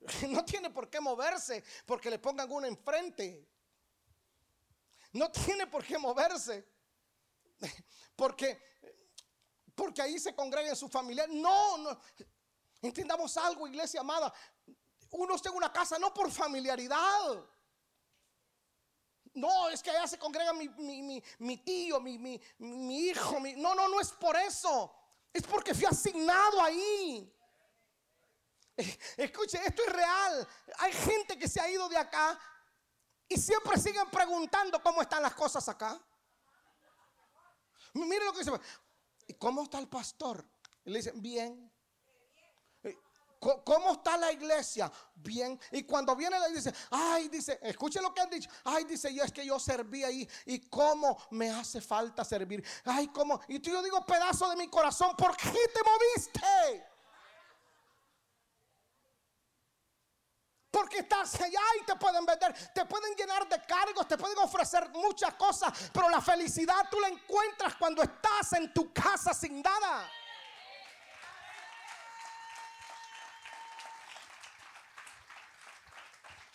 [0.30, 3.46] No tiene por qué moverse porque le pongan una enfrente.
[5.12, 6.66] No tiene por qué moverse
[8.16, 8.58] porque
[9.80, 11.26] porque ahí se congregan su familia.
[11.26, 11.98] No, no.
[12.82, 14.30] Entendamos algo, iglesia amada.
[15.12, 17.42] Uno está en una casa no por familiaridad.
[19.32, 23.38] No, es que allá se congrega mi, tío, mi, hijo.
[23.56, 24.94] no, no, no es por eso.
[25.32, 27.34] Es porque fui asignado ahí.
[29.16, 30.48] Escuche, esto es real.
[30.76, 32.38] Hay gente que se ha ido de acá
[33.26, 35.98] y siempre siguen preguntando cómo están las cosas acá.
[37.94, 38.52] Mire lo que dice.
[39.30, 40.44] ¿Y cómo está el pastor?
[40.84, 41.70] Y le dicen, bien.
[43.38, 44.90] ¿cómo está la iglesia?
[45.14, 45.58] Bien.
[45.70, 48.50] Y cuando viene la dice, ay, dice, escuche lo que han dicho.
[48.64, 50.28] Ay, dice, yo es que yo serví ahí.
[50.46, 52.64] Y cómo me hace falta servir.
[52.84, 53.40] Ay, cómo.
[53.46, 56.90] Y tú yo digo, pedazo de mi corazón, ¿por qué te moviste?
[60.70, 64.88] Porque estás allá y te pueden vender, te pueden llenar de cargos, te pueden ofrecer
[64.90, 70.08] muchas cosas, pero la felicidad tú la encuentras cuando estás en tu casa sin nada.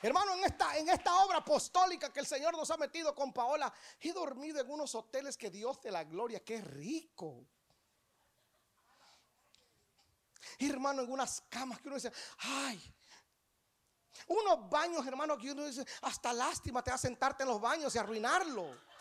[0.02, 3.74] Hermano, en esta, en esta obra apostólica que el Señor nos ha metido con Paola,
[4.00, 7.48] he dormido en unos hoteles que Dios de la gloria, qué rico.
[10.60, 12.94] hermano, en unas camas que uno dice, ay,
[14.28, 17.94] unos baños, hermano, que uno dice, hasta lástima te va a sentarte en los baños
[17.96, 18.96] y arruinarlo.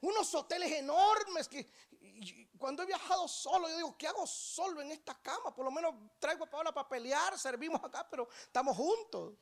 [0.00, 1.66] Unos hoteles enormes que
[2.58, 5.54] cuando he viajado solo, yo digo, ¿qué hago solo en esta cama?
[5.54, 9.34] Por lo menos traigo a Paola para pelear, servimos acá, pero estamos juntos.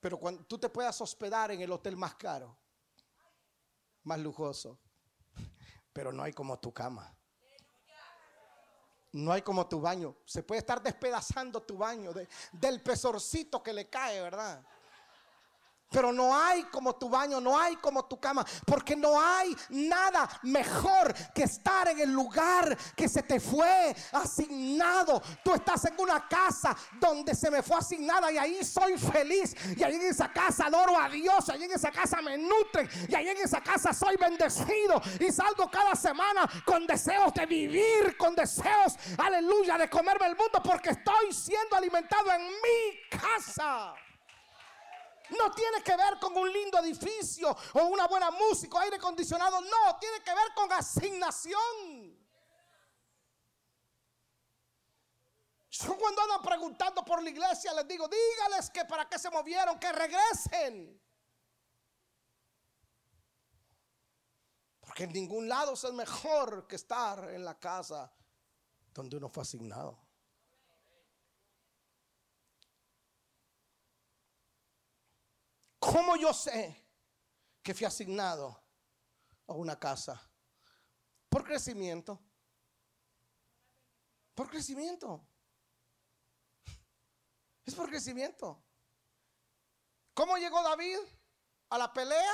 [0.00, 2.56] Pero cuando tú te puedas hospedar en el hotel más caro,
[4.04, 4.78] más lujoso,
[5.92, 7.14] pero no hay como tu cama.
[9.12, 10.16] No hay como tu baño.
[10.24, 12.12] Se puede estar despedazando tu baño
[12.52, 14.64] del pesorcito que le cae, ¿verdad?
[15.90, 20.28] Pero no hay como tu baño, no hay como tu cama, porque no hay nada
[20.42, 25.20] mejor que estar en el lugar que se te fue asignado.
[25.42, 29.56] Tú estás en una casa donde se me fue asignada y ahí soy feliz.
[29.76, 33.14] Y ahí en esa casa adoro a Dios, ahí en esa casa me nutren y
[33.14, 38.36] ahí en esa casa soy bendecido y salgo cada semana con deseos de vivir, con
[38.36, 43.94] deseos, aleluya, de comerme el mundo porque estoy siendo alimentado en mi casa.
[45.36, 49.60] No tiene que ver con un lindo edificio o una buena música, aire acondicionado.
[49.60, 52.20] No, tiene que ver con asignación.
[55.70, 59.78] Yo cuando andan preguntando por la iglesia les digo, dígales que para qué se movieron,
[59.78, 61.00] que regresen.
[64.80, 68.12] Porque en ningún lado es mejor que estar en la casa
[68.92, 70.09] donde uno fue asignado.
[75.80, 76.86] ¿Cómo yo sé
[77.62, 78.62] que fui asignado
[79.46, 80.30] a una casa?
[81.28, 82.20] Por crecimiento.
[84.34, 85.26] Por crecimiento.
[87.64, 88.62] Es por crecimiento.
[90.12, 90.98] ¿Cómo llegó David
[91.70, 92.32] a la pelea?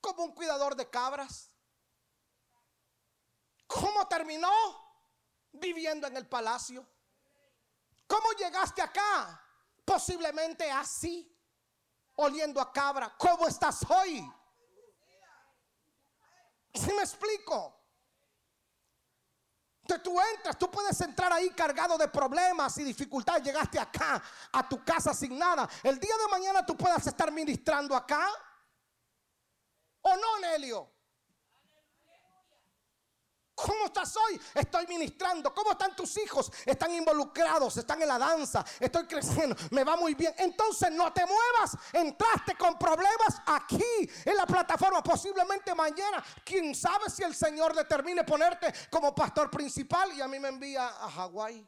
[0.00, 1.50] Como un cuidador de cabras.
[3.66, 4.52] ¿Cómo terminó?
[5.50, 6.86] Viviendo en el palacio.
[8.06, 9.42] ¿Cómo llegaste acá?
[9.84, 11.35] Posiblemente así
[12.16, 13.14] oliendo a cabra.
[13.16, 14.30] ¿Cómo estás hoy?
[16.74, 17.74] Si me explico?
[19.82, 23.44] Entonces tú entras, tú puedes entrar ahí cargado de problemas y dificultades.
[23.44, 24.20] Llegaste acá,
[24.52, 25.68] a tu casa sin nada.
[25.82, 28.28] El día de mañana tú puedas estar ministrando acá.
[30.02, 30.95] ¿O no, Nelio?
[33.56, 34.38] ¿Cómo estás hoy?
[34.54, 35.52] Estoy ministrando.
[35.54, 36.52] ¿Cómo están tus hijos?
[36.66, 38.62] Están involucrados, están en la danza.
[38.78, 40.34] Estoy creciendo, me va muy bien.
[40.36, 41.74] Entonces no te muevas.
[41.90, 45.02] Entraste con problemas aquí en la plataforma.
[45.02, 50.38] Posiblemente mañana, quién sabe si el Señor determine ponerte como pastor principal y a mí
[50.38, 51.66] me envía a Hawái.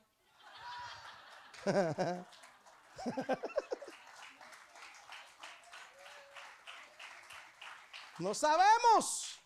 [8.19, 9.41] no sabemos.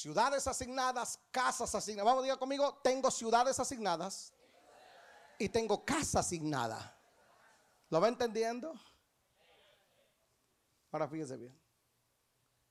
[0.00, 2.06] Ciudades asignadas, casas asignadas.
[2.06, 4.32] Vamos, diga conmigo, tengo ciudades asignadas
[5.38, 6.96] y tengo casa asignada.
[7.90, 8.72] ¿Lo va entendiendo?
[10.92, 11.60] Ahora fíjese bien.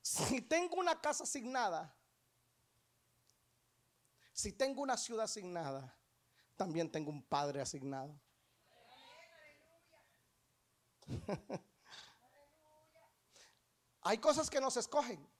[0.02, 1.94] Si tengo una casa asignada,
[4.32, 5.94] si tengo una ciudad asignada,
[6.56, 8.18] también tengo un padre asignado.
[14.02, 15.37] Hay cosas que no se escogen.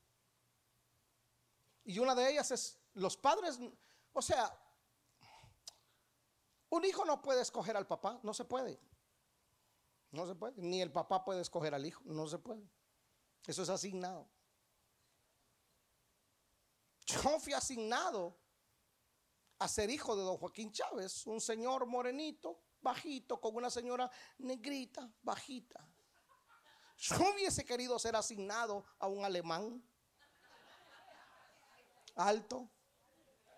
[1.89, 3.59] Y una de ellas es los padres,
[4.13, 4.55] o sea,
[6.69, 8.79] un hijo no puede escoger al papá, no se puede.
[10.11, 10.53] No se puede.
[10.61, 12.71] Ni el papá puede escoger al hijo, no se puede.
[13.47, 14.29] Eso es asignado.
[17.07, 18.39] Yo fui asignado
[19.59, 25.11] a ser hijo de don Joaquín Chávez, un señor morenito, bajito, con una señora negrita,
[25.23, 25.89] bajita.
[26.99, 29.83] Yo hubiese querido ser asignado a un alemán
[32.19, 32.71] alto,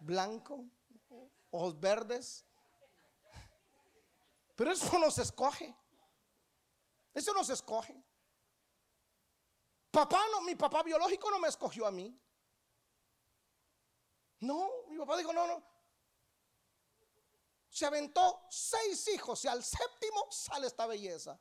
[0.00, 0.64] blanco,
[1.50, 2.46] ojos verdes.
[4.54, 5.74] Pero eso no se escoge.
[7.14, 8.02] Eso no se escoge.
[9.90, 12.16] Papá no, mi papá biológico no me escogió a mí.
[14.40, 15.62] No, mi papá dijo, no, no.
[17.68, 21.40] Se aventó seis hijos y al séptimo sale esta belleza.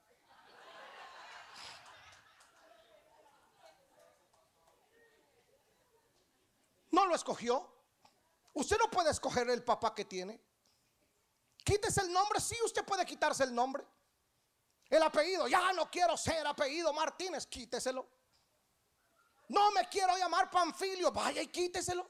[6.99, 7.65] No lo escogió.
[8.55, 10.37] Usted no puede escoger el papá que tiene.
[11.63, 13.85] Quítese el nombre, sí, usted puede quitarse el nombre.
[14.89, 18.05] El apellido, ya no quiero ser apellido Martínez, quíteselo.
[19.47, 22.05] No me quiero llamar Panfilio, vaya y quíteselo.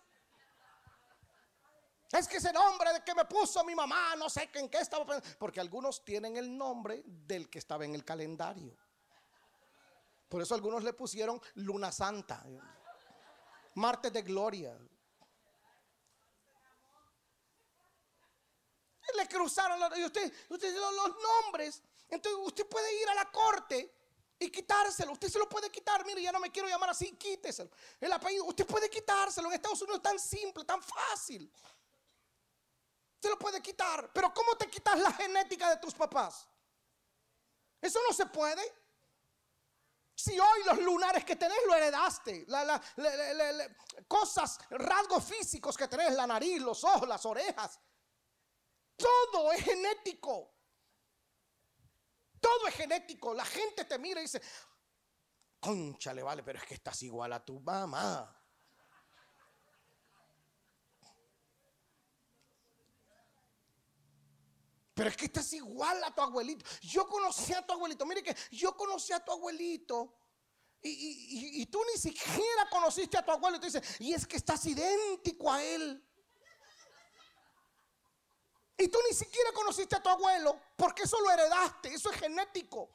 [2.11, 5.05] Es que ese nombre de que me puso mi mamá, no sé en qué estaba.
[5.37, 8.75] Porque algunos tienen el nombre del que estaba en el calendario.
[10.27, 12.43] Por eso algunos le pusieron Luna Santa,
[13.79, 14.77] Marte de Gloria.
[19.15, 21.81] Le cruzaron los, usted, usted, los nombres.
[22.09, 23.95] Entonces usted puede ir a la corte
[24.37, 25.13] y quitárselo.
[25.13, 26.05] Usted se lo puede quitar.
[26.05, 27.71] Mire, ya no me quiero llamar así, quíteselo.
[27.99, 29.47] El apellido, usted puede quitárselo.
[29.47, 31.51] En Estados Unidos es tan simple, tan fácil.
[33.21, 34.11] Se lo puede quitar.
[34.13, 36.47] Pero ¿cómo te quitas la genética de tus papás?
[37.81, 38.61] Eso no se puede.
[40.19, 42.45] Si hoy los lunares que tenés lo heredaste,
[44.05, 47.79] cosas, rasgos físicos que tenés, la nariz, los ojos, las orejas,
[48.97, 50.53] todo es genético.
[52.37, 53.33] Todo es genético.
[53.33, 54.41] La gente te mira y dice,
[55.57, 58.38] conchale, vale, pero es que estás igual a tu mamá.
[64.99, 66.65] Pero es que estás igual a tu abuelito.
[66.81, 68.05] Yo conocí a tu abuelito.
[68.05, 70.13] Mire que yo conocí a tu abuelito.
[70.81, 73.65] Y, tú ni siquiera conociste a tu abuelito.
[73.65, 76.05] Y dice, y es que estás idéntico a él.
[78.77, 81.93] Y tú ni siquiera conociste a tu abuelo porque eso lo heredaste.
[81.93, 82.89] Eso es genético.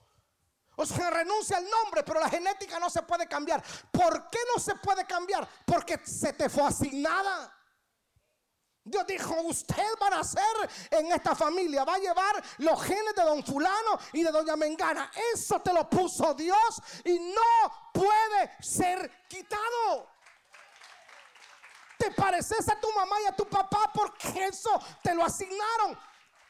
[0.77, 3.65] O sea, renuncia al nombre, pero la genética no se puede cambiar.
[3.91, 5.49] ¿Por qué no se puede cambiar?
[5.65, 7.64] Porque se te fue asignada.
[8.87, 13.23] Dios dijo, usted va a nacer en esta familia, va a llevar los genes de
[13.23, 15.11] don fulano y de doña Mengana.
[15.33, 20.11] Eso te lo puso Dios y no puede ser quitado.
[21.99, 25.99] Te pareces a tu mamá y a tu papá porque eso te lo asignaron.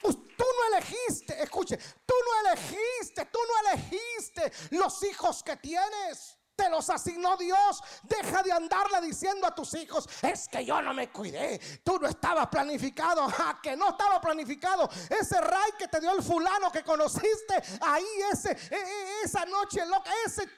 [0.00, 6.36] Pues tú no elegiste, escuche, tú no elegiste, tú no elegiste los hijos que tienes.
[6.56, 7.82] Te los asignó Dios.
[8.04, 11.58] Deja de andarle diciendo a tus hijos, es que yo no me cuidé.
[11.82, 13.28] Tú no estabas planificado.
[13.28, 14.88] Ja, que no estaba planificado.
[15.10, 19.84] Ese ray que te dio el fulano que conociste ahí ese, e, e, esa noche
[19.86, 20.48] loca, ese...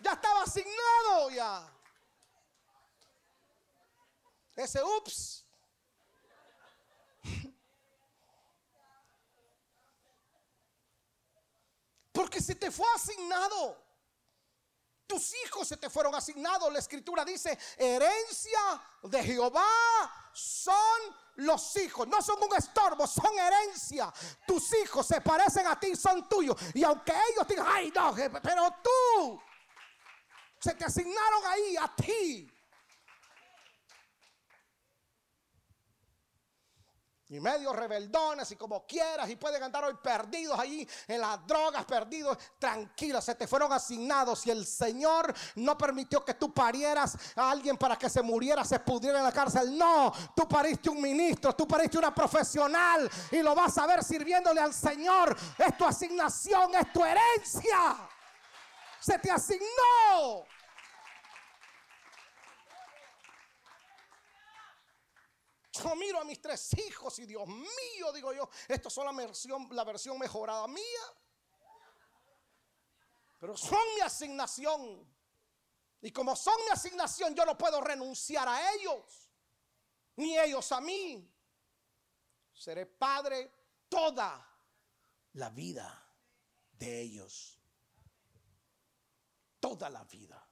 [0.00, 1.68] Ya estaba asignado ya.
[4.54, 5.47] Ese ups.
[12.18, 13.80] Porque se te fue asignado.
[15.06, 16.72] Tus hijos se te fueron asignados.
[16.72, 18.58] La escritura dice, herencia
[19.04, 19.64] de Jehová
[20.32, 20.74] son
[21.36, 22.08] los hijos.
[22.08, 24.12] No son un estorbo, son herencia.
[24.44, 26.56] Tus hijos se parecen a ti, son tuyos.
[26.74, 28.12] Y aunque ellos digan, ay no,
[28.42, 29.40] pero tú,
[30.60, 32.52] se te asignaron ahí a ti.
[37.30, 41.84] Y medio rebeldones y como quieras y pueden andar hoy perdidos allí en las drogas,
[41.84, 47.50] perdidos, tranquilos, se te fueron asignados y el Señor no permitió que tú parieras a
[47.50, 49.76] alguien para que se muriera, se pudiera en la cárcel.
[49.76, 54.60] No, tú pariste un ministro, tú pariste una profesional y lo vas a ver sirviéndole
[54.60, 55.36] al Señor.
[55.58, 57.96] Es tu asignación, es tu herencia.
[59.00, 60.46] Se te asignó.
[65.82, 69.68] Yo miro a mis tres hijos y Dios mío, digo yo, esto es la versión,
[69.72, 71.04] la versión mejorada mía.
[73.38, 75.06] Pero son mi asignación.
[76.00, 79.30] Y como son mi asignación, yo no puedo renunciar a ellos,
[80.16, 81.28] ni ellos a mí.
[82.52, 83.52] Seré padre
[83.88, 84.44] toda
[85.34, 86.04] la vida
[86.72, 87.58] de ellos.
[89.60, 90.47] Toda la vida.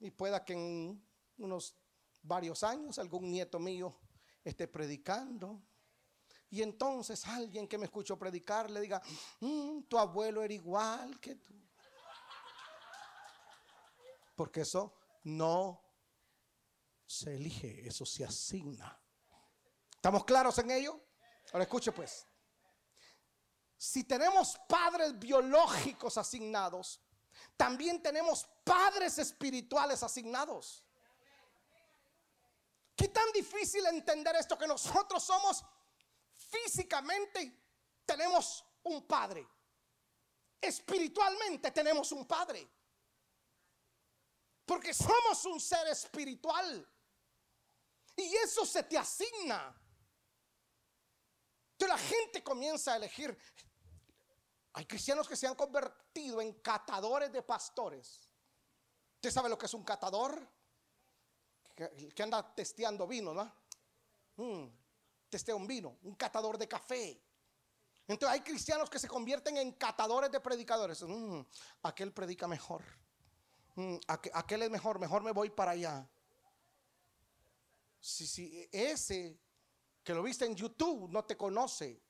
[0.00, 1.04] Y pueda que en
[1.38, 1.74] unos
[2.22, 3.98] varios años algún nieto mío
[4.44, 5.62] esté predicando.
[6.50, 9.02] Y entonces alguien que me escuchó predicar le diga,
[9.40, 11.54] mm, tu abuelo era igual que tú.
[14.34, 14.94] Porque eso
[15.24, 15.82] no
[17.04, 18.98] se elige, eso se asigna.
[19.94, 21.00] ¿Estamos claros en ello?
[21.52, 22.26] Ahora escuche pues.
[23.76, 27.00] si tenemos padres biológicos asignados,
[27.58, 30.84] también tenemos padres espirituales asignados.
[32.96, 35.64] ¿Qué tan difícil entender esto que nosotros somos
[36.50, 37.52] físicamente
[38.06, 39.46] tenemos un padre?
[40.60, 42.66] Espiritualmente tenemos un padre.
[44.64, 46.88] Porque somos un ser espiritual.
[48.14, 49.74] Y eso se te asigna.
[51.72, 53.36] Entonces la gente comienza a elegir.
[54.74, 58.28] Hay cristianos que se han convertido en catadores de pastores.
[59.14, 60.46] ¿Usted sabe lo que es un catador?
[61.74, 63.52] Que, anda testeando vino, ¿no?
[64.36, 64.68] Mm,
[65.28, 67.20] testea un vino, un catador de café.
[68.06, 71.02] Entonces hay cristianos que se convierten en catadores de predicadores.
[71.02, 71.40] Mm,
[71.82, 72.82] aquel predica mejor.
[73.74, 76.08] Mm, aquel es mejor, mejor me voy para allá.
[78.00, 79.38] Si, si ese
[80.08, 82.00] que lo viste en YouTube no te conoce.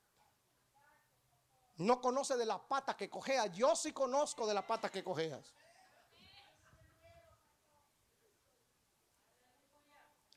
[1.78, 3.52] No conoce de la pata que cojeas.
[3.52, 5.54] Yo sí conozco de la pata que cojeas.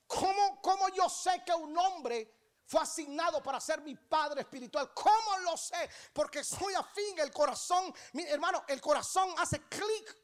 [0.05, 4.93] ¿Cómo, ¿Cómo, yo sé que un hombre fue asignado para ser mi padre espiritual?
[4.93, 5.89] ¿Cómo lo sé?
[6.13, 10.17] Porque soy afín, el corazón, mi hermano, el corazón hace clic.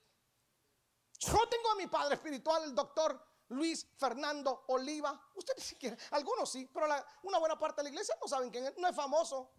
[1.19, 5.19] Yo tengo a mi padre espiritual, el doctor Luis Fernando Oliva.
[5.33, 6.85] Usted ni siquiera, algunos sí, pero
[7.23, 8.77] una buena parte de la iglesia no saben quién es.
[8.77, 9.51] No es famoso.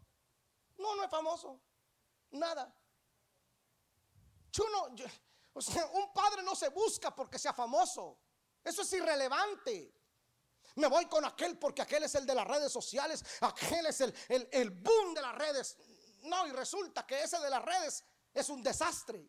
[0.79, 1.61] No, no es famoso.
[2.31, 2.74] Nada.
[4.53, 4.64] Yo
[5.53, 8.18] o sea, un padre no se busca porque sea famoso.
[8.62, 9.93] Eso es irrelevante.
[10.76, 14.14] Me voy con aquel porque aquel es el de las redes sociales, aquel es el,
[14.29, 15.76] el, el boom de las redes.
[16.22, 19.29] No, y resulta que ese de las redes es un desastre.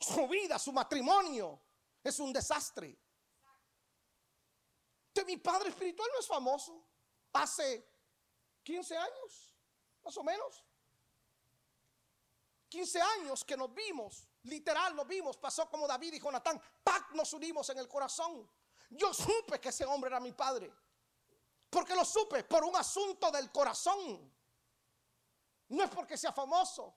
[0.00, 1.60] Su vida, su matrimonio
[2.02, 2.98] es un desastre.
[5.14, 6.91] De mi padre espiritual no es famoso.
[7.32, 7.88] Hace
[8.62, 9.54] 15 años,
[10.02, 10.64] más o menos.
[12.68, 17.12] 15 años que nos vimos, literal nos vimos, pasó como David y Jonatán, ¡pac!
[17.12, 18.50] nos unimos en el corazón.
[18.90, 20.72] Yo supe que ese hombre era mi padre.
[21.68, 24.30] Porque lo supe por un asunto del corazón.
[25.68, 26.94] No es porque sea famoso.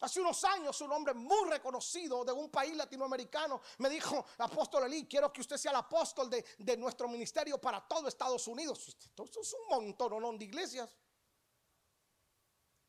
[0.00, 5.06] Hace unos años un hombre muy reconocido de un país latinoamericano me dijo, apóstol Elí,
[5.08, 8.86] quiero que usted sea el apóstol de, nuestro ministerio para todo Estados Unidos.
[8.88, 10.32] Esto es un montón ¿no?
[10.34, 10.96] de iglesias.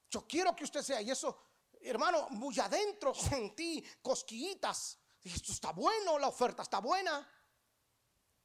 [0.10, 1.36] Yo quiero que usted sea, y eso,
[1.82, 5.00] hermano, muy adentro sentí cosquillitas.
[5.22, 7.28] Dije, esto está bueno, la oferta está buena.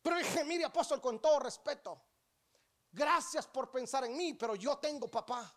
[0.02, 2.02] Pero dije, mire apóstol, con todo respeto,
[2.92, 5.54] gracias por pensar en mí, pero yo tengo papá.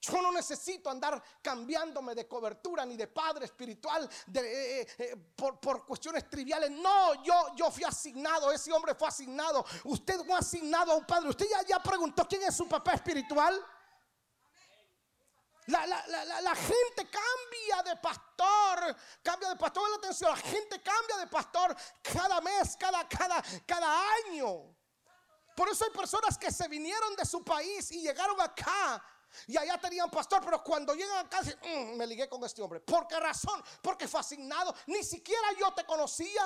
[0.00, 5.58] Yo no necesito andar cambiándome de cobertura ni de padre espiritual de, eh, eh, por,
[5.58, 6.70] por, cuestiones triviales.
[6.70, 9.64] No, yo, yo fui asignado, ese hombre fue asignado.
[9.84, 11.30] Usted fue asignado a un padre.
[11.30, 13.60] Usted ya, ya preguntó quién es su papá espiritual.
[15.66, 20.80] La, la, la, la, gente cambia de pastor, cambia de pastor, la atención, la gente
[20.80, 24.74] cambia de pastor cada mes, cada, cada, cada año.
[25.54, 29.04] Por eso hay personas que se vinieron de su país y llegaron acá
[29.46, 32.80] y allá tenían pastor, pero cuando llegan acá, mm, me ligué con este hombre.
[32.80, 33.62] ¿Por qué razón?
[33.82, 34.74] Porque fue asignado.
[34.86, 36.42] Ni siquiera yo te conocía.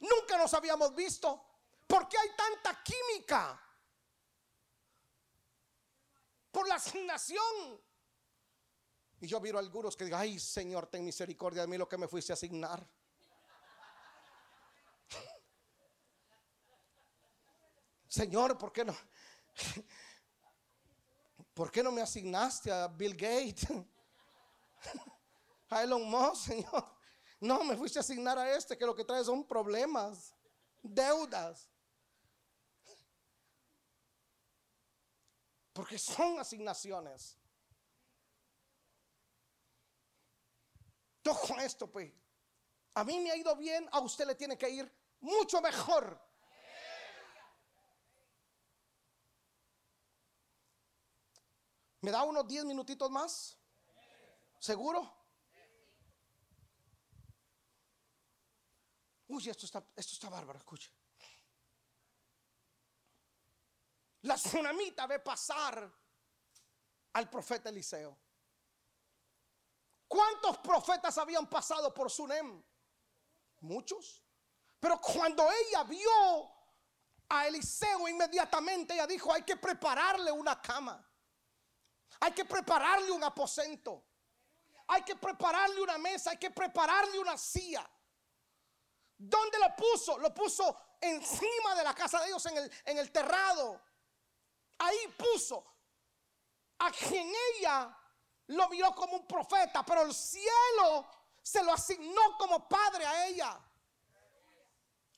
[0.00, 1.44] Nunca nos habíamos visto.
[1.86, 3.60] ¿Por qué hay tanta química?
[6.50, 7.80] Por la asignación.
[9.20, 11.96] Y yo miro a algunos que digan, ay Señor, ten misericordia de mí lo que
[11.96, 12.86] me fuiste a asignar.
[18.08, 18.96] Señor, ¿por qué no?
[21.54, 23.66] ¿Por qué no me asignaste a Bill Gates?
[25.70, 26.86] a Elon Musk, Señor.
[27.40, 30.32] No, me fuiste a asignar a este que lo que trae son problemas,
[30.82, 31.68] deudas.
[35.72, 37.36] Porque son asignaciones.
[41.22, 42.12] Todo esto, pues.
[42.94, 46.20] A mí me ha ido bien, a usted le tiene que ir mucho mejor.
[52.02, 53.56] ¿Me da unos 10 minutitos más?
[54.58, 55.10] ¿Seguro?
[59.28, 60.92] Uy, esto está, esto está bárbaro, escuche.
[64.22, 65.90] La tsunamita ve pasar
[67.12, 68.18] al profeta Eliseo.
[70.08, 72.62] ¿Cuántos profetas habían pasado por Sunem?
[73.60, 74.24] Muchos.
[74.80, 76.52] Pero cuando ella vio
[77.28, 81.11] a Eliseo, inmediatamente ella dijo, hay que prepararle una cama.
[82.22, 84.04] Hay que prepararle un aposento.
[84.86, 86.30] Hay que prepararle una mesa.
[86.30, 87.84] Hay que prepararle una silla.
[89.18, 90.18] ¿Dónde lo puso?
[90.18, 93.82] Lo puso encima de la casa de ellos, en el, en el terrado.
[94.78, 95.66] ahí puso
[96.78, 97.98] a quien ella
[98.46, 101.08] lo miró como un profeta, pero el cielo
[101.42, 103.60] se lo asignó como padre a ella.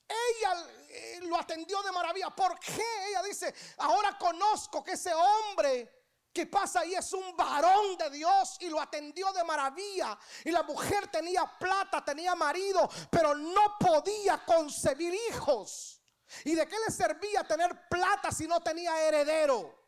[0.07, 2.31] Ella eh, lo atendió de maravilla.
[2.31, 3.09] ¿Por qué?
[3.09, 5.94] Ella dice, ahora conozco que ese hombre
[6.35, 10.17] que pasa ahí es un varón de Dios y lo atendió de maravilla.
[10.43, 16.01] Y la mujer tenía plata, tenía marido, pero no podía concebir hijos.
[16.43, 19.84] ¿Y de qué le servía tener plata si no tenía heredero?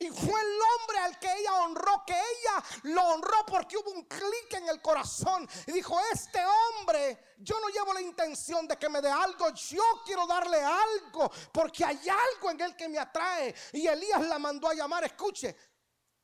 [0.00, 4.04] Y fue el hombre al que ella honró, que ella lo honró porque hubo un
[4.04, 5.46] clic en el corazón.
[5.66, 9.82] Y dijo, este hombre, yo no llevo la intención de que me dé algo, yo
[10.06, 13.54] quiero darle algo, porque hay algo en él que me atrae.
[13.74, 15.54] Y Elías la mandó a llamar, escuche,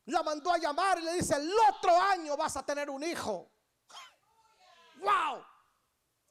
[0.06, 3.52] la mandó a llamar y le dice, el otro año vas a tener un hijo.
[5.00, 5.44] ¡Wow!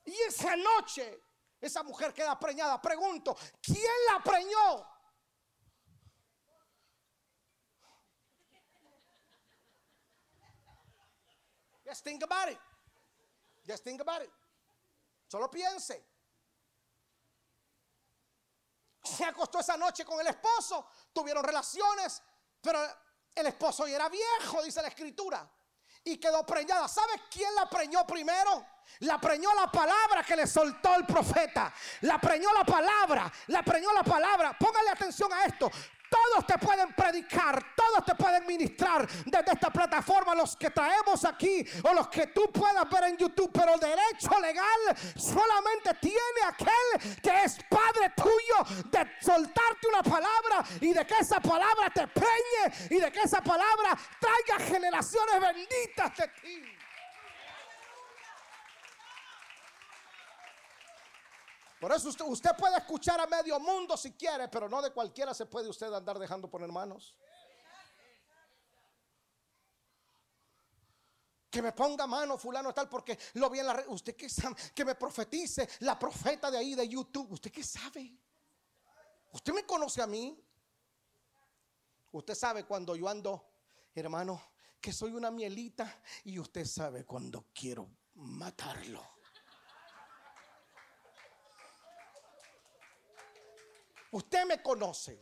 [0.05, 1.21] Y esa noche,
[1.61, 2.81] esa mujer queda preñada.
[2.81, 4.94] Pregunto, ¿quién la preñó?
[11.85, 12.59] Just think about it.
[13.67, 14.31] Just think about it.
[15.27, 16.03] Solo piense.
[19.03, 22.21] Se acostó esa noche con el esposo, tuvieron relaciones,
[22.59, 22.79] pero
[23.35, 25.47] el esposo ya era viejo, dice la escritura,
[26.03, 26.87] y quedó preñada.
[26.87, 28.65] ¿Sabes quién la preñó primero?
[28.99, 31.73] La preñó la palabra que le soltó el profeta.
[32.01, 33.31] La preñó la palabra.
[33.47, 34.55] La preñó la palabra.
[34.57, 35.69] Póngale atención a esto.
[36.15, 41.65] Todos te pueden predicar, todos te pueden ministrar desde esta plataforma, los que traemos aquí
[41.83, 47.19] o los que tú puedas ver en YouTube, pero el derecho legal solamente tiene aquel
[47.21, 52.87] que es padre tuyo de soltarte una palabra y de que esa palabra te preñe
[52.89, 56.74] y de que esa palabra traiga generaciones benditas de ti.
[61.85, 65.45] Por eso usted, puede escuchar a medio mundo si quiere, pero no de cualquiera se
[65.45, 67.15] puede usted andar dejando poner manos.
[71.47, 73.85] Que me ponga mano fulano tal porque lo vi en la red.
[73.89, 77.33] Usted que sabe, que me profetice la profeta de ahí de YouTube.
[77.33, 78.17] ¿Usted qué sabe?
[79.31, 80.43] ¿Usted me conoce a mí?
[82.13, 83.47] Usted sabe cuando yo ando,
[83.93, 84.41] hermano,
[84.81, 89.14] que soy una mielita y usted sabe cuando quiero matarlo.
[94.15, 95.19] Usted me conoce.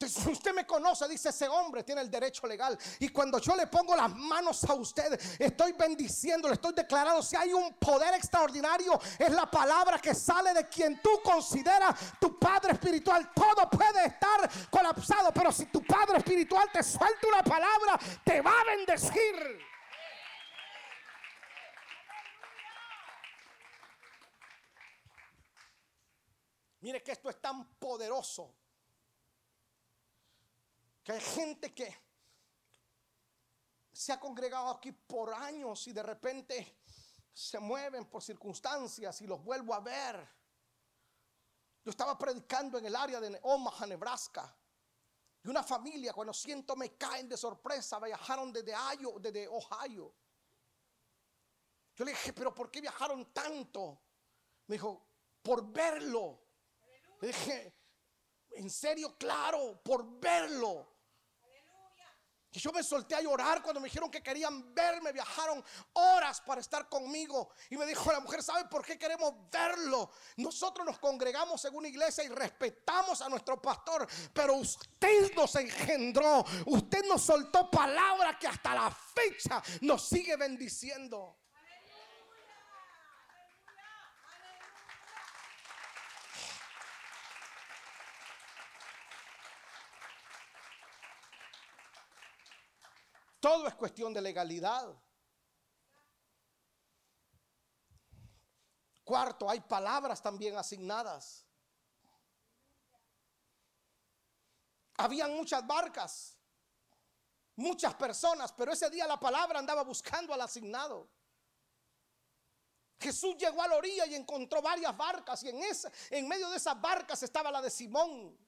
[0.00, 2.78] usted me conoce, dice ese hombre, tiene el derecho legal.
[2.98, 7.36] Y cuando yo le pongo las manos a usted, estoy bendiciendo, le estoy declarando, si
[7.36, 12.72] hay un poder extraordinario, es la palabra que sale de quien tú consideras tu padre
[12.72, 13.30] espiritual.
[13.34, 18.58] Todo puede estar colapsado, pero si tu padre espiritual te suelta una palabra, te va
[18.58, 19.69] a bendecir.
[26.80, 28.54] Mire que esto es tan poderoso
[31.02, 32.10] que hay gente que
[33.92, 36.78] se ha congregado aquí por años y de repente
[37.32, 40.28] se mueven por circunstancias y los vuelvo a ver.
[41.84, 44.54] Yo estaba predicando en el área de Omaha, Nebraska.
[45.42, 50.14] Y una familia, cuando siento me caen de sorpresa, viajaron desde, Ohio, desde Ohio.
[51.96, 54.00] Yo le dije, pero ¿por qué viajaron tanto?
[54.66, 55.06] Me dijo,
[55.42, 56.49] por verlo.
[57.20, 57.74] Le dije,
[58.52, 61.00] en serio, claro, por verlo.
[62.52, 65.12] Y yo me solté a llorar cuando me dijeron que querían verme.
[65.12, 67.50] Viajaron horas para estar conmigo.
[67.68, 70.10] Y me dijo la mujer, ¿sabe por qué queremos verlo?
[70.36, 74.08] Nosotros nos congregamos en una iglesia y respetamos a nuestro pastor.
[74.32, 76.44] Pero usted nos engendró.
[76.66, 81.39] Usted nos soltó palabra que hasta la fecha nos sigue bendiciendo.
[93.40, 94.94] Todo es cuestión de legalidad.
[99.02, 101.44] Cuarto, hay palabras también asignadas.
[104.98, 106.36] Habían muchas barcas,
[107.56, 111.08] muchas personas, pero ese día la palabra andaba buscando al asignado.
[113.00, 116.58] Jesús llegó a la orilla y encontró varias barcas y en, esa, en medio de
[116.58, 118.38] esas barcas estaba la de Simón.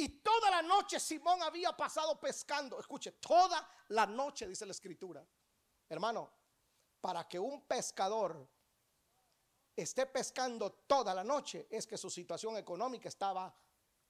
[0.00, 2.80] Y toda la noche Simón había pasado pescando.
[2.80, 5.22] Escuche, toda la noche dice la escritura.
[5.90, 6.32] Hermano,
[7.02, 8.48] para que un pescador
[9.76, 13.54] esté pescando toda la noche es que su situación económica estaba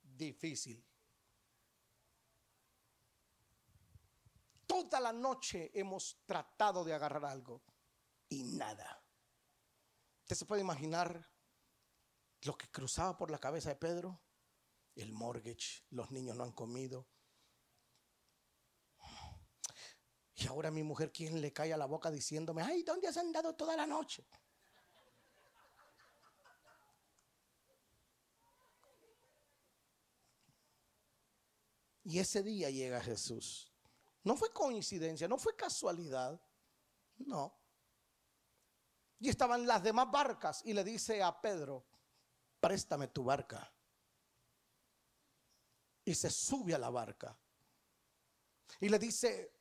[0.00, 0.80] difícil.
[4.64, 7.62] Toda la noche hemos tratado de agarrar algo
[8.28, 9.02] y nada.
[10.20, 11.28] Usted se puede imaginar
[12.42, 14.20] lo que cruzaba por la cabeza de Pedro,
[15.02, 17.08] el mortgage, los niños no han comido.
[20.34, 23.54] Y ahora mi mujer, ¿quién le cae a la boca diciéndome, ay, ¿dónde has andado
[23.54, 24.26] toda la noche?
[32.04, 33.70] Y ese día llega Jesús.
[34.24, 36.40] No fue coincidencia, no fue casualidad.
[37.18, 37.56] No.
[39.18, 41.86] Y estaban las demás barcas y le dice a Pedro,
[42.58, 43.72] préstame tu barca.
[46.10, 47.38] Y se sube a la barca.
[48.80, 49.54] Y le dice,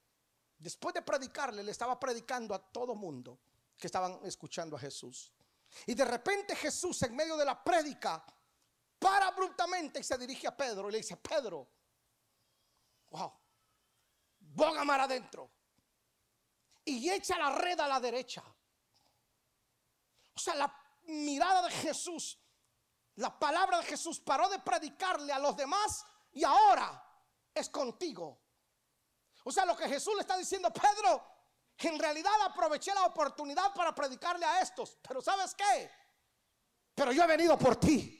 [0.57, 3.39] después de predicarle, le estaba predicando a todo mundo
[3.77, 5.31] que estaban escuchando a Jesús.
[5.85, 8.25] Y de repente Jesús en medio de la prédica
[8.97, 11.69] para abruptamente y se dirige a Pedro y le dice, Pedro,
[13.11, 13.31] wow,
[14.39, 15.51] boga mar adentro
[16.83, 18.43] y echa la red a la derecha.
[20.33, 22.39] O sea, la mirada de Jesús,
[23.17, 27.03] la palabra de Jesús paró de predicarle a los demás y ahora
[27.53, 28.41] es contigo.
[29.43, 31.23] O sea, lo que Jesús le está diciendo, Pedro,
[31.77, 35.91] en realidad aproveché la oportunidad para predicarle a estos, pero ¿sabes qué?
[36.93, 38.18] Pero yo he venido por ti.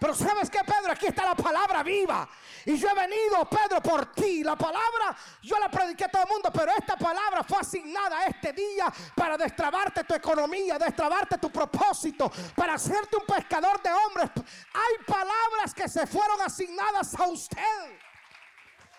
[0.00, 0.92] Pero ¿sabes qué, Pedro?
[0.92, 2.26] Aquí está la palabra viva.
[2.64, 4.42] Y yo he venido, Pedro, por ti.
[4.42, 8.54] La palabra, yo la prediqué a todo el mundo, pero esta palabra fue asignada este
[8.54, 14.30] día para destrabarte tu economía, destrabarte tu propósito, para hacerte un pescador de hombres.
[14.72, 18.00] Hay palabras que se fueron asignadas a usted.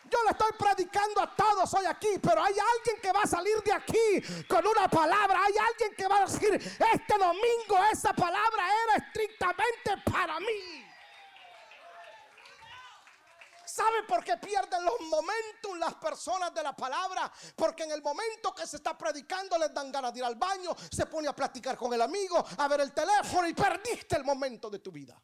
[0.03, 3.57] Yo le estoy predicando a todos hoy aquí, pero hay alguien que va a salir
[3.63, 5.39] de aquí con una palabra.
[5.45, 10.90] Hay alguien que va a decir, este domingo esa palabra era estrictamente para mí.
[13.71, 17.31] ¿Sabe por qué pierden los momentos las personas de la palabra?
[17.55, 20.75] Porque en el momento que se está predicando les dan ganas de ir al baño,
[20.91, 24.69] se pone a platicar con el amigo, a ver el teléfono y perdiste el momento
[24.69, 25.21] de tu vida.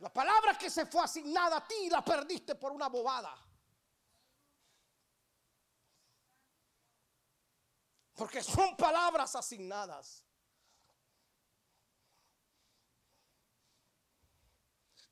[0.00, 3.34] La palabra que se fue asignada a ti la perdiste por una bobada.
[8.14, 10.26] Porque son palabras asignadas.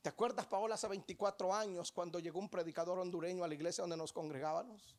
[0.09, 3.99] ¿Te acuerdas, Paola, hace 24 años cuando llegó un predicador hondureño a la iglesia donde
[3.99, 4.97] nos congregábamos?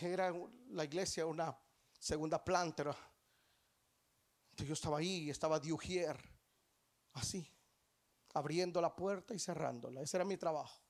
[0.00, 0.34] Era
[0.70, 1.56] la iglesia una
[1.96, 2.82] segunda planta.
[4.50, 6.20] Entonces yo estaba ahí, estaba Diugier,
[7.12, 7.48] así,
[8.34, 10.02] abriendo la puerta y cerrándola.
[10.02, 10.82] Ese era mi trabajo.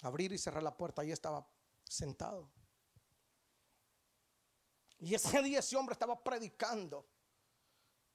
[0.00, 1.02] Abrir y cerrar la puerta.
[1.02, 1.46] Ahí estaba
[1.84, 2.50] sentado.
[5.00, 7.06] Y ese día ese hombre estaba predicando.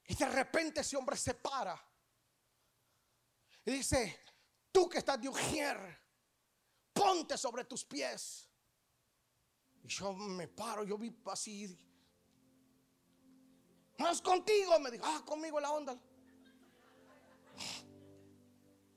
[0.08, 1.80] Y de repente ese hombre se para.
[3.66, 4.20] Y dice,
[4.72, 5.99] tú que estás de ujier,
[6.93, 8.49] ponte sobre tus pies.
[9.84, 11.78] Y yo me paro, yo vi así.
[13.97, 15.97] No es contigo, me dijo, ah, conmigo la onda.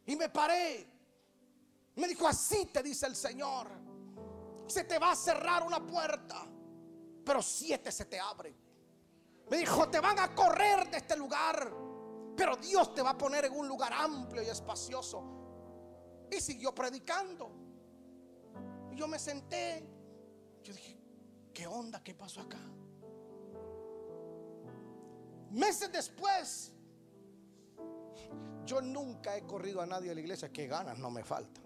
[0.07, 0.90] Y me paré.
[1.96, 3.70] Me dijo, así te dice el Señor.
[4.66, 6.46] Se te va a cerrar una puerta,
[7.24, 8.63] pero siete se te abren.
[9.51, 11.70] Me dijo, te van a correr de este lugar,
[12.36, 15.22] pero Dios te va a poner en un lugar amplio y espacioso.
[16.30, 17.51] Y siguió predicando.
[18.90, 19.86] Y yo me senté.
[20.62, 20.99] Yo dije,
[21.53, 22.03] ¿qué onda?
[22.03, 22.59] ¿Qué pasó acá?
[25.51, 26.72] Meses después,
[28.64, 30.51] yo nunca he corrido a nadie de la iglesia.
[30.51, 31.62] Que ganas no me faltan.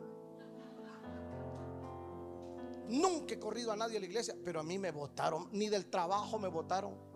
[2.88, 5.88] Nunca he corrido a nadie de la iglesia, pero a mí me votaron, ni del
[5.90, 7.07] trabajo me votaron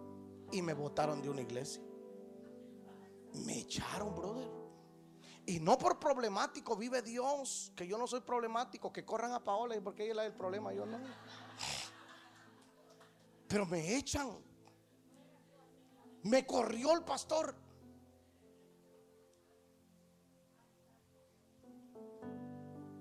[0.53, 1.83] y me botaron de una iglesia.
[3.47, 4.49] Me echaron, brother.
[5.47, 9.75] Y no por problemático vive Dios, que yo no soy problemático, que corran a Paola
[9.75, 10.99] y porque ella es el problema, yo no.
[13.49, 14.31] Pero me echan.
[16.23, 17.57] Me corrió el pastor.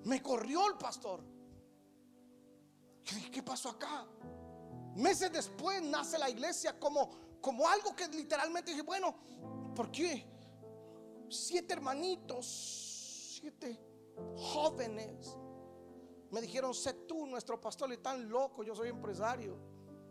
[0.05, 1.23] Me corrió el pastor.
[3.31, 4.07] ¿Qué pasó acá?
[4.95, 9.15] Meses después nace la iglesia como como algo que literalmente dije, bueno,
[9.75, 10.25] ¿por qué?
[11.29, 12.45] Siete hermanitos,
[13.39, 13.79] siete
[14.35, 15.37] jóvenes.
[16.29, 19.57] Me dijeron, sé tú nuestro pastor, y tan loco, yo soy empresario.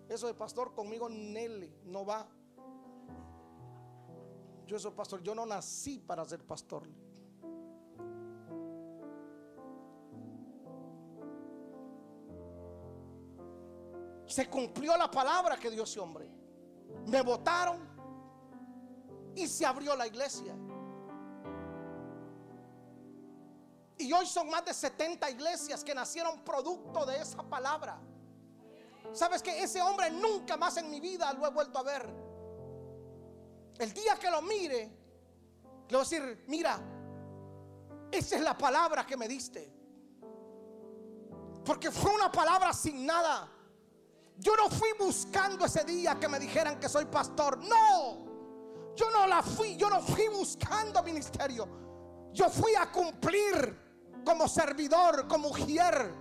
[0.08, 2.28] Eso de pastor conmigo, Nele, no va.
[4.66, 6.88] Yo soy pastor, yo no nací para ser pastor.
[14.26, 16.39] Se cumplió la palabra que dio ese hombre
[17.07, 17.78] me votaron
[19.34, 20.55] y se abrió la iglesia.
[23.98, 27.98] Y hoy son más de 70 iglesias que nacieron producto de esa palabra.
[29.12, 32.09] Sabes que ese hombre nunca más en mi vida lo he vuelto a ver.
[33.78, 34.90] El día que lo mire,
[35.88, 36.80] le voy a decir, mira,
[38.11, 39.70] esa es la palabra que me diste.
[41.64, 43.48] Porque fue una palabra sin nada.
[44.41, 47.59] Yo no fui buscando ese día que me dijeran que soy pastor.
[47.59, 48.95] No.
[48.97, 49.76] Yo no la fui.
[49.76, 51.68] Yo no fui buscando ministerio.
[52.32, 56.14] Yo fui a cumplir como servidor, como mujer.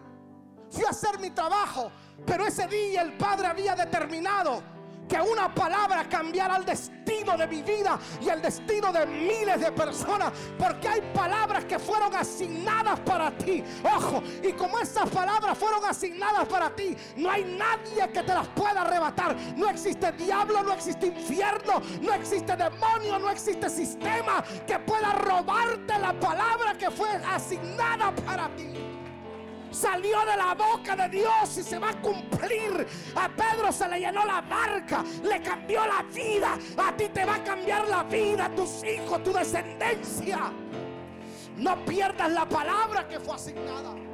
[0.70, 1.90] Fui a hacer mi trabajo.
[2.26, 4.62] Pero ese día el Padre había determinado
[5.10, 9.72] que una palabra cambiara el destino de mi vida y el destino de miles de
[9.72, 10.32] personas.
[10.58, 13.64] Porque hay palabras que fueron asignadas para ti.
[13.84, 18.48] Ojo, y como esas palabras fueron asignadas para ti, no hay nadie que te las
[18.50, 19.36] pueda arrebatar.
[19.58, 25.98] No existe diablo, no existe infierno, no existe demonio, no existe sistema que pueda robarte
[25.98, 28.99] la palabra que fue asignada para ti
[29.72, 32.88] salió de la boca de Dios y se va a cumplir.
[33.16, 36.58] A Pedro se le llenó la barca, le cambió la vida.
[36.78, 40.52] A ti te va a cambiar la vida, tus hijos, tu descendencia.
[41.58, 44.09] No pierdas la palabra que fue asignada.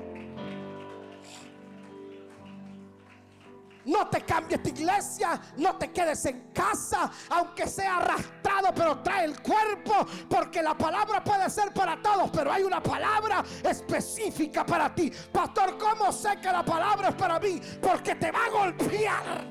[3.86, 9.26] No te cambies de iglesia, no te quedes en casa, aunque sea arrastrado, pero trae
[9.26, 14.94] el cuerpo, porque la palabra puede ser para todos, pero hay una palabra específica para
[14.94, 15.12] ti.
[15.32, 17.62] Pastor, ¿cómo sé que la palabra es para mí?
[17.82, 19.46] Porque te va a golpear,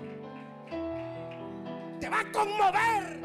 [2.01, 3.25] te va a conmover.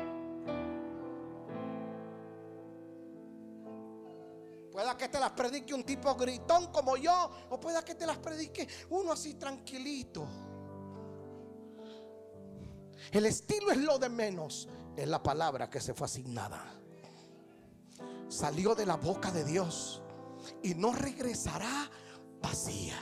[4.71, 8.19] Pueda que te las predique un tipo gritón como yo, o pueda que te las
[8.19, 10.48] predique uno así tranquilito.
[13.11, 14.67] El estilo es lo de menos.
[14.95, 16.61] Es la palabra que se fue asignada.
[18.27, 20.01] Salió de la boca de Dios
[20.61, 21.89] y no regresará
[22.41, 22.95] vacía.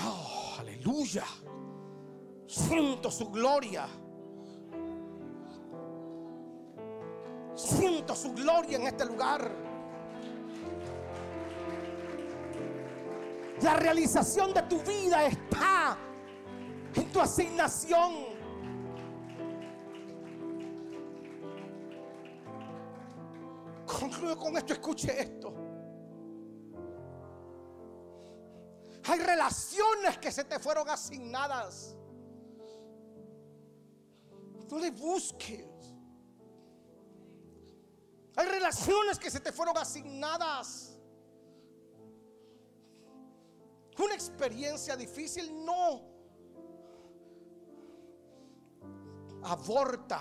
[0.00, 1.24] Oh, aleluya.
[2.46, 3.86] Siento su gloria.
[7.54, 9.63] Siento su gloria en este lugar.
[13.64, 15.96] La realización de tu vida está
[16.94, 18.26] en tu asignación.
[23.86, 25.54] Concluyo con esto, escuche esto.
[29.06, 31.96] Hay relaciones que se te fueron asignadas.
[34.70, 35.64] No le busques.
[38.36, 40.93] Hay relaciones que se te fueron asignadas.
[43.98, 46.02] Una experiencia difícil no
[49.44, 50.20] aborta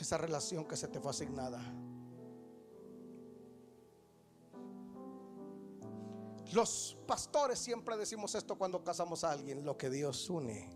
[0.00, 1.60] esa relación que se te fue asignada.
[6.52, 10.68] Los pastores siempre decimos esto cuando casamos a alguien, lo que Dios une,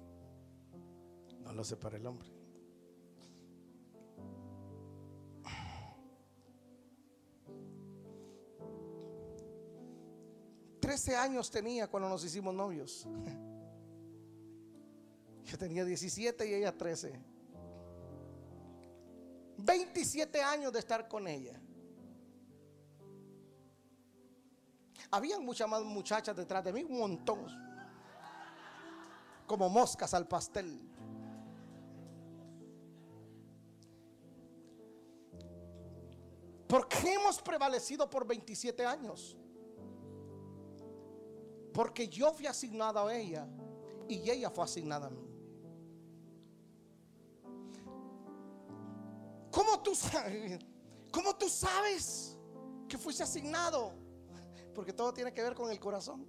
[1.41, 2.44] no lo separa el hombre.
[10.95, 13.05] 13 años tenía cuando nos hicimos novios.
[15.45, 17.21] Yo tenía 17 y ella 13.
[19.59, 21.61] 27 años de estar con ella.
[25.11, 27.45] Habían muchas más muchachas detrás de mí, un montón.
[29.49, 30.81] Como moscas al pastel.
[36.69, 39.37] ¿Por qué hemos prevalecido por 27 años?
[41.75, 43.49] Porque yo fui asignado a ella
[44.09, 45.29] y ella fue asignada a mí.
[49.51, 50.61] ¿Cómo tú sabes?
[51.13, 52.39] ¿Cómo tú sabes
[52.89, 53.93] que fuiste asignado?
[54.73, 56.25] Porque todo tiene que ver con el corazón.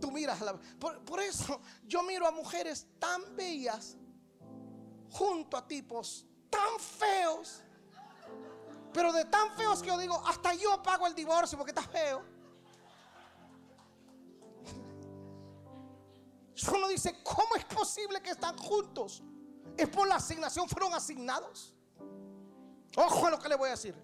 [0.00, 0.42] Tú miras,
[0.80, 3.96] por, por eso yo miro a mujeres tan bellas
[5.10, 7.62] junto a tipos tan feos
[8.92, 12.22] pero de tan feos que yo digo, hasta yo pago el divorcio porque está feo.
[16.72, 19.22] Uno dice, ¿cómo es posible que están juntos?
[19.76, 21.74] Es por la asignación, fueron asignados.
[22.96, 23.94] Ojo a lo que le voy a decir.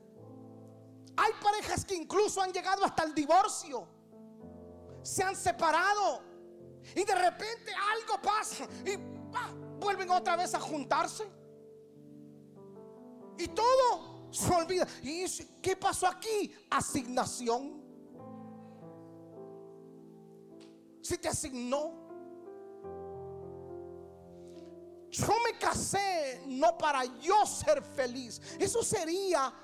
[1.16, 3.88] Hay parejas que incluso han llegado hasta el divorcio.
[5.02, 6.22] Se han separado.
[6.94, 8.68] Y de repente algo pasa.
[8.84, 8.96] Y
[9.80, 11.28] vuelven otra vez a juntarse.
[13.38, 14.86] Y todo se olvida.
[15.02, 15.24] ¿Y
[15.62, 16.52] qué pasó aquí?
[16.70, 17.82] Asignación.
[21.00, 22.02] Si te asignó.
[25.10, 28.40] Yo me casé no para yo ser feliz.
[28.58, 29.54] Eso sería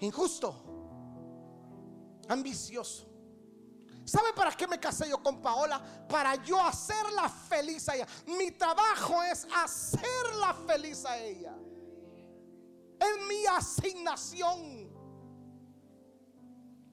[0.00, 0.54] injusto,
[2.28, 3.06] ambicioso.
[4.04, 5.80] ¿Sabe para qué me casé yo con Paola?
[6.08, 8.06] Para yo hacerla feliz a ella.
[8.26, 11.56] Mi trabajo es hacerla feliz a ella.
[13.00, 14.90] Es mi asignación.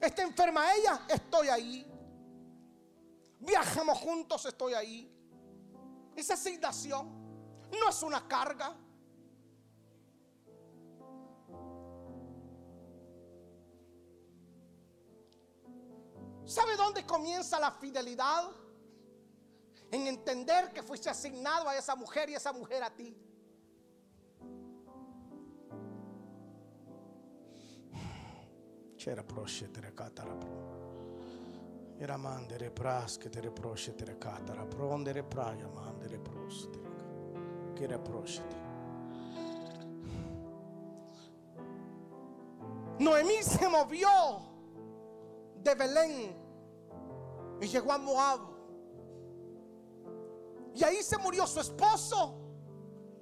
[0.00, 1.86] Está enferma ella, estoy ahí.
[3.40, 5.14] Viajamos juntos, estoy ahí.
[6.16, 7.06] Esa asignación
[7.70, 8.74] no es una carga.
[16.44, 18.50] ¿Sabe dónde comienza la fidelidad?
[19.90, 23.14] En entender que fuiste asignado a esa mujer y esa mujer a ti.
[28.98, 29.24] Chera
[32.00, 36.68] era mandere pras che te reprosce te recatara, prondere praia mandere pros
[37.74, 38.42] che reprosce
[42.98, 44.08] Noemí se movió
[45.62, 46.36] de Belén.
[47.60, 48.40] Y llegó a Moab.
[50.74, 52.38] Y ahí se murió su esposo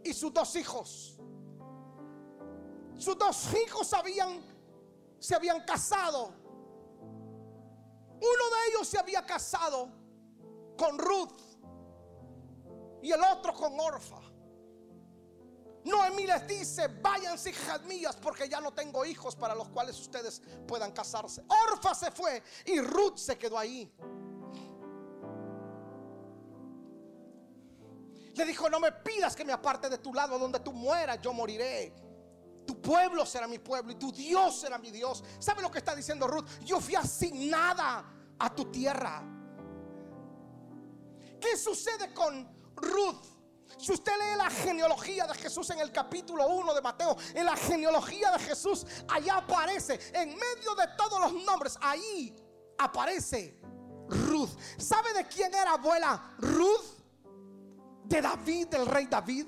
[0.03, 1.19] y sus dos hijos.
[2.97, 4.41] Sus dos hijos habían,
[5.19, 6.47] se habían casado
[8.17, 9.91] uno de ellos se había casado
[10.77, 11.39] con Ruth
[13.03, 14.21] y el otro con Orfa.
[15.85, 20.43] Noemí les dice, váyanse hijas mías porque ya no tengo hijos para los cuales ustedes
[20.67, 21.45] puedan casarse.
[21.71, 23.93] Orfa se fue y Ruth se quedó ahí.
[28.35, 31.33] Le dijo, no me pidas que me aparte de tu lado, donde tú mueras, yo
[31.33, 31.95] moriré.
[32.67, 35.23] Tu pueblo será mi pueblo y tu Dios será mi Dios.
[35.39, 36.49] ¿Sabe lo que está diciendo Ruth?
[36.65, 38.05] Yo fui asignada
[38.39, 39.23] a tu tierra.
[41.41, 43.37] ¿Qué sucede con Ruth?
[43.79, 47.57] Si usted lee la genealogía de Jesús en el capítulo 1 de Mateo, en la
[47.57, 52.35] genealogía de Jesús, allá aparece, en medio de todos los nombres, ahí
[52.79, 53.61] aparece
[54.09, 54.51] Ruth.
[54.79, 56.97] ¿Sabe de quién era abuela Ruth?
[58.05, 59.47] De David, del rey David.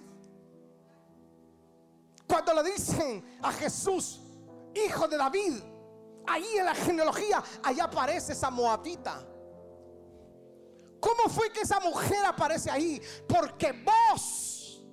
[2.29, 4.21] Cuando le dicen a Jesús,
[4.75, 5.55] hijo de David,
[6.27, 9.27] ahí en la genealogía, allá aparece esa moabita.
[11.01, 13.01] ¿Cómo fue que esa mujer aparece ahí?
[13.27, 14.85] Porque vos,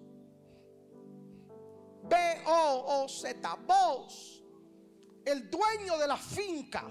[2.03, 4.43] B-O-O-Z, vos,
[5.25, 6.85] el dueño de la finca,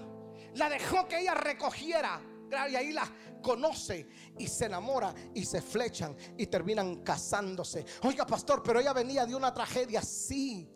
[0.53, 2.21] la dejó que ella recogiera.
[2.51, 3.09] Y ahí la
[3.41, 7.85] conoce y se enamora y se flechan y terminan casándose.
[8.03, 10.69] Oiga, pastor, pero ella venía de una tragedia, sí.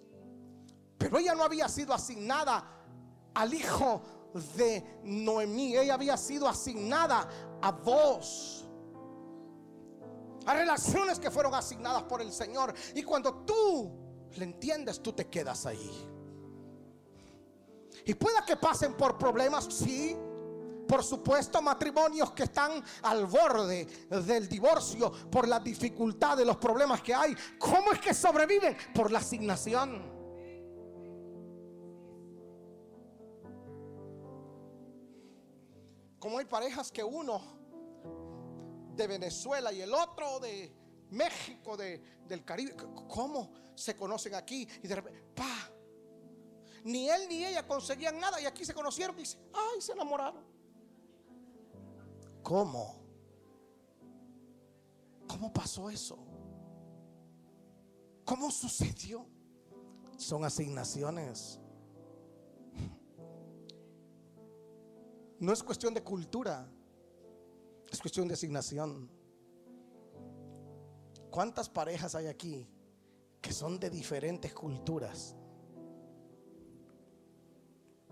[0.98, 2.64] Pero ella no había sido asignada
[3.34, 4.02] al hijo
[4.56, 5.76] de Noemí.
[5.78, 7.28] Ella había sido asignada
[7.62, 8.66] a vos.
[10.46, 12.74] A relaciones que fueron asignadas por el Señor.
[12.96, 13.92] Y cuando tú
[14.36, 16.08] le entiendes, tú te quedas ahí.
[18.06, 20.18] Y pueda que pasen por problemas, sí.
[20.90, 27.04] Por supuesto, matrimonios que están al borde del divorcio por la dificultad de los problemas
[27.04, 27.36] que hay.
[27.60, 28.76] ¿Cómo es que sobreviven?
[28.96, 30.02] Por la asignación.
[36.18, 37.40] Como hay parejas que uno
[38.96, 40.76] de Venezuela y el otro de
[41.11, 42.76] México, de, del Caribe,
[43.07, 44.68] ¿cómo se conocen aquí?
[44.82, 45.70] Y de repente, pa,
[46.84, 50.49] ni él ni ella conseguían nada y aquí se conocieron y ay, se enamoraron.
[52.50, 52.96] ¿Cómo?
[55.28, 56.18] ¿Cómo pasó eso?
[58.26, 59.24] ¿Cómo sucedió?
[60.18, 61.60] Son asignaciones.
[65.40, 66.68] No es cuestión de cultura,
[67.92, 69.12] es cuestión de asignación.
[71.30, 72.68] ¿Cuántas parejas hay aquí
[73.42, 75.36] que son de diferentes culturas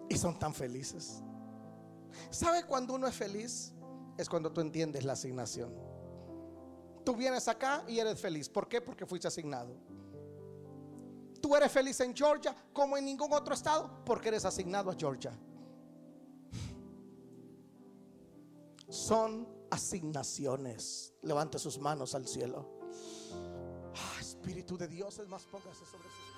[0.08, 1.24] y son tan felices?
[2.30, 3.74] ¿Sabe cuando uno es feliz?
[4.18, 5.73] Es cuando tú entiendes la asignación.
[7.06, 8.49] Tú vienes acá y eres feliz.
[8.49, 8.81] ¿Por qué?
[8.81, 9.76] Porque fuiste asignado.
[11.41, 15.38] Tú eres feliz en Georgia como en ningún otro estado porque eres asignado a Georgia.
[18.89, 21.14] son asignaciones.
[21.22, 22.69] Levante sus manos al cielo.
[23.95, 26.37] Ah, Espíritu de Dios es más, póngase sobre sus.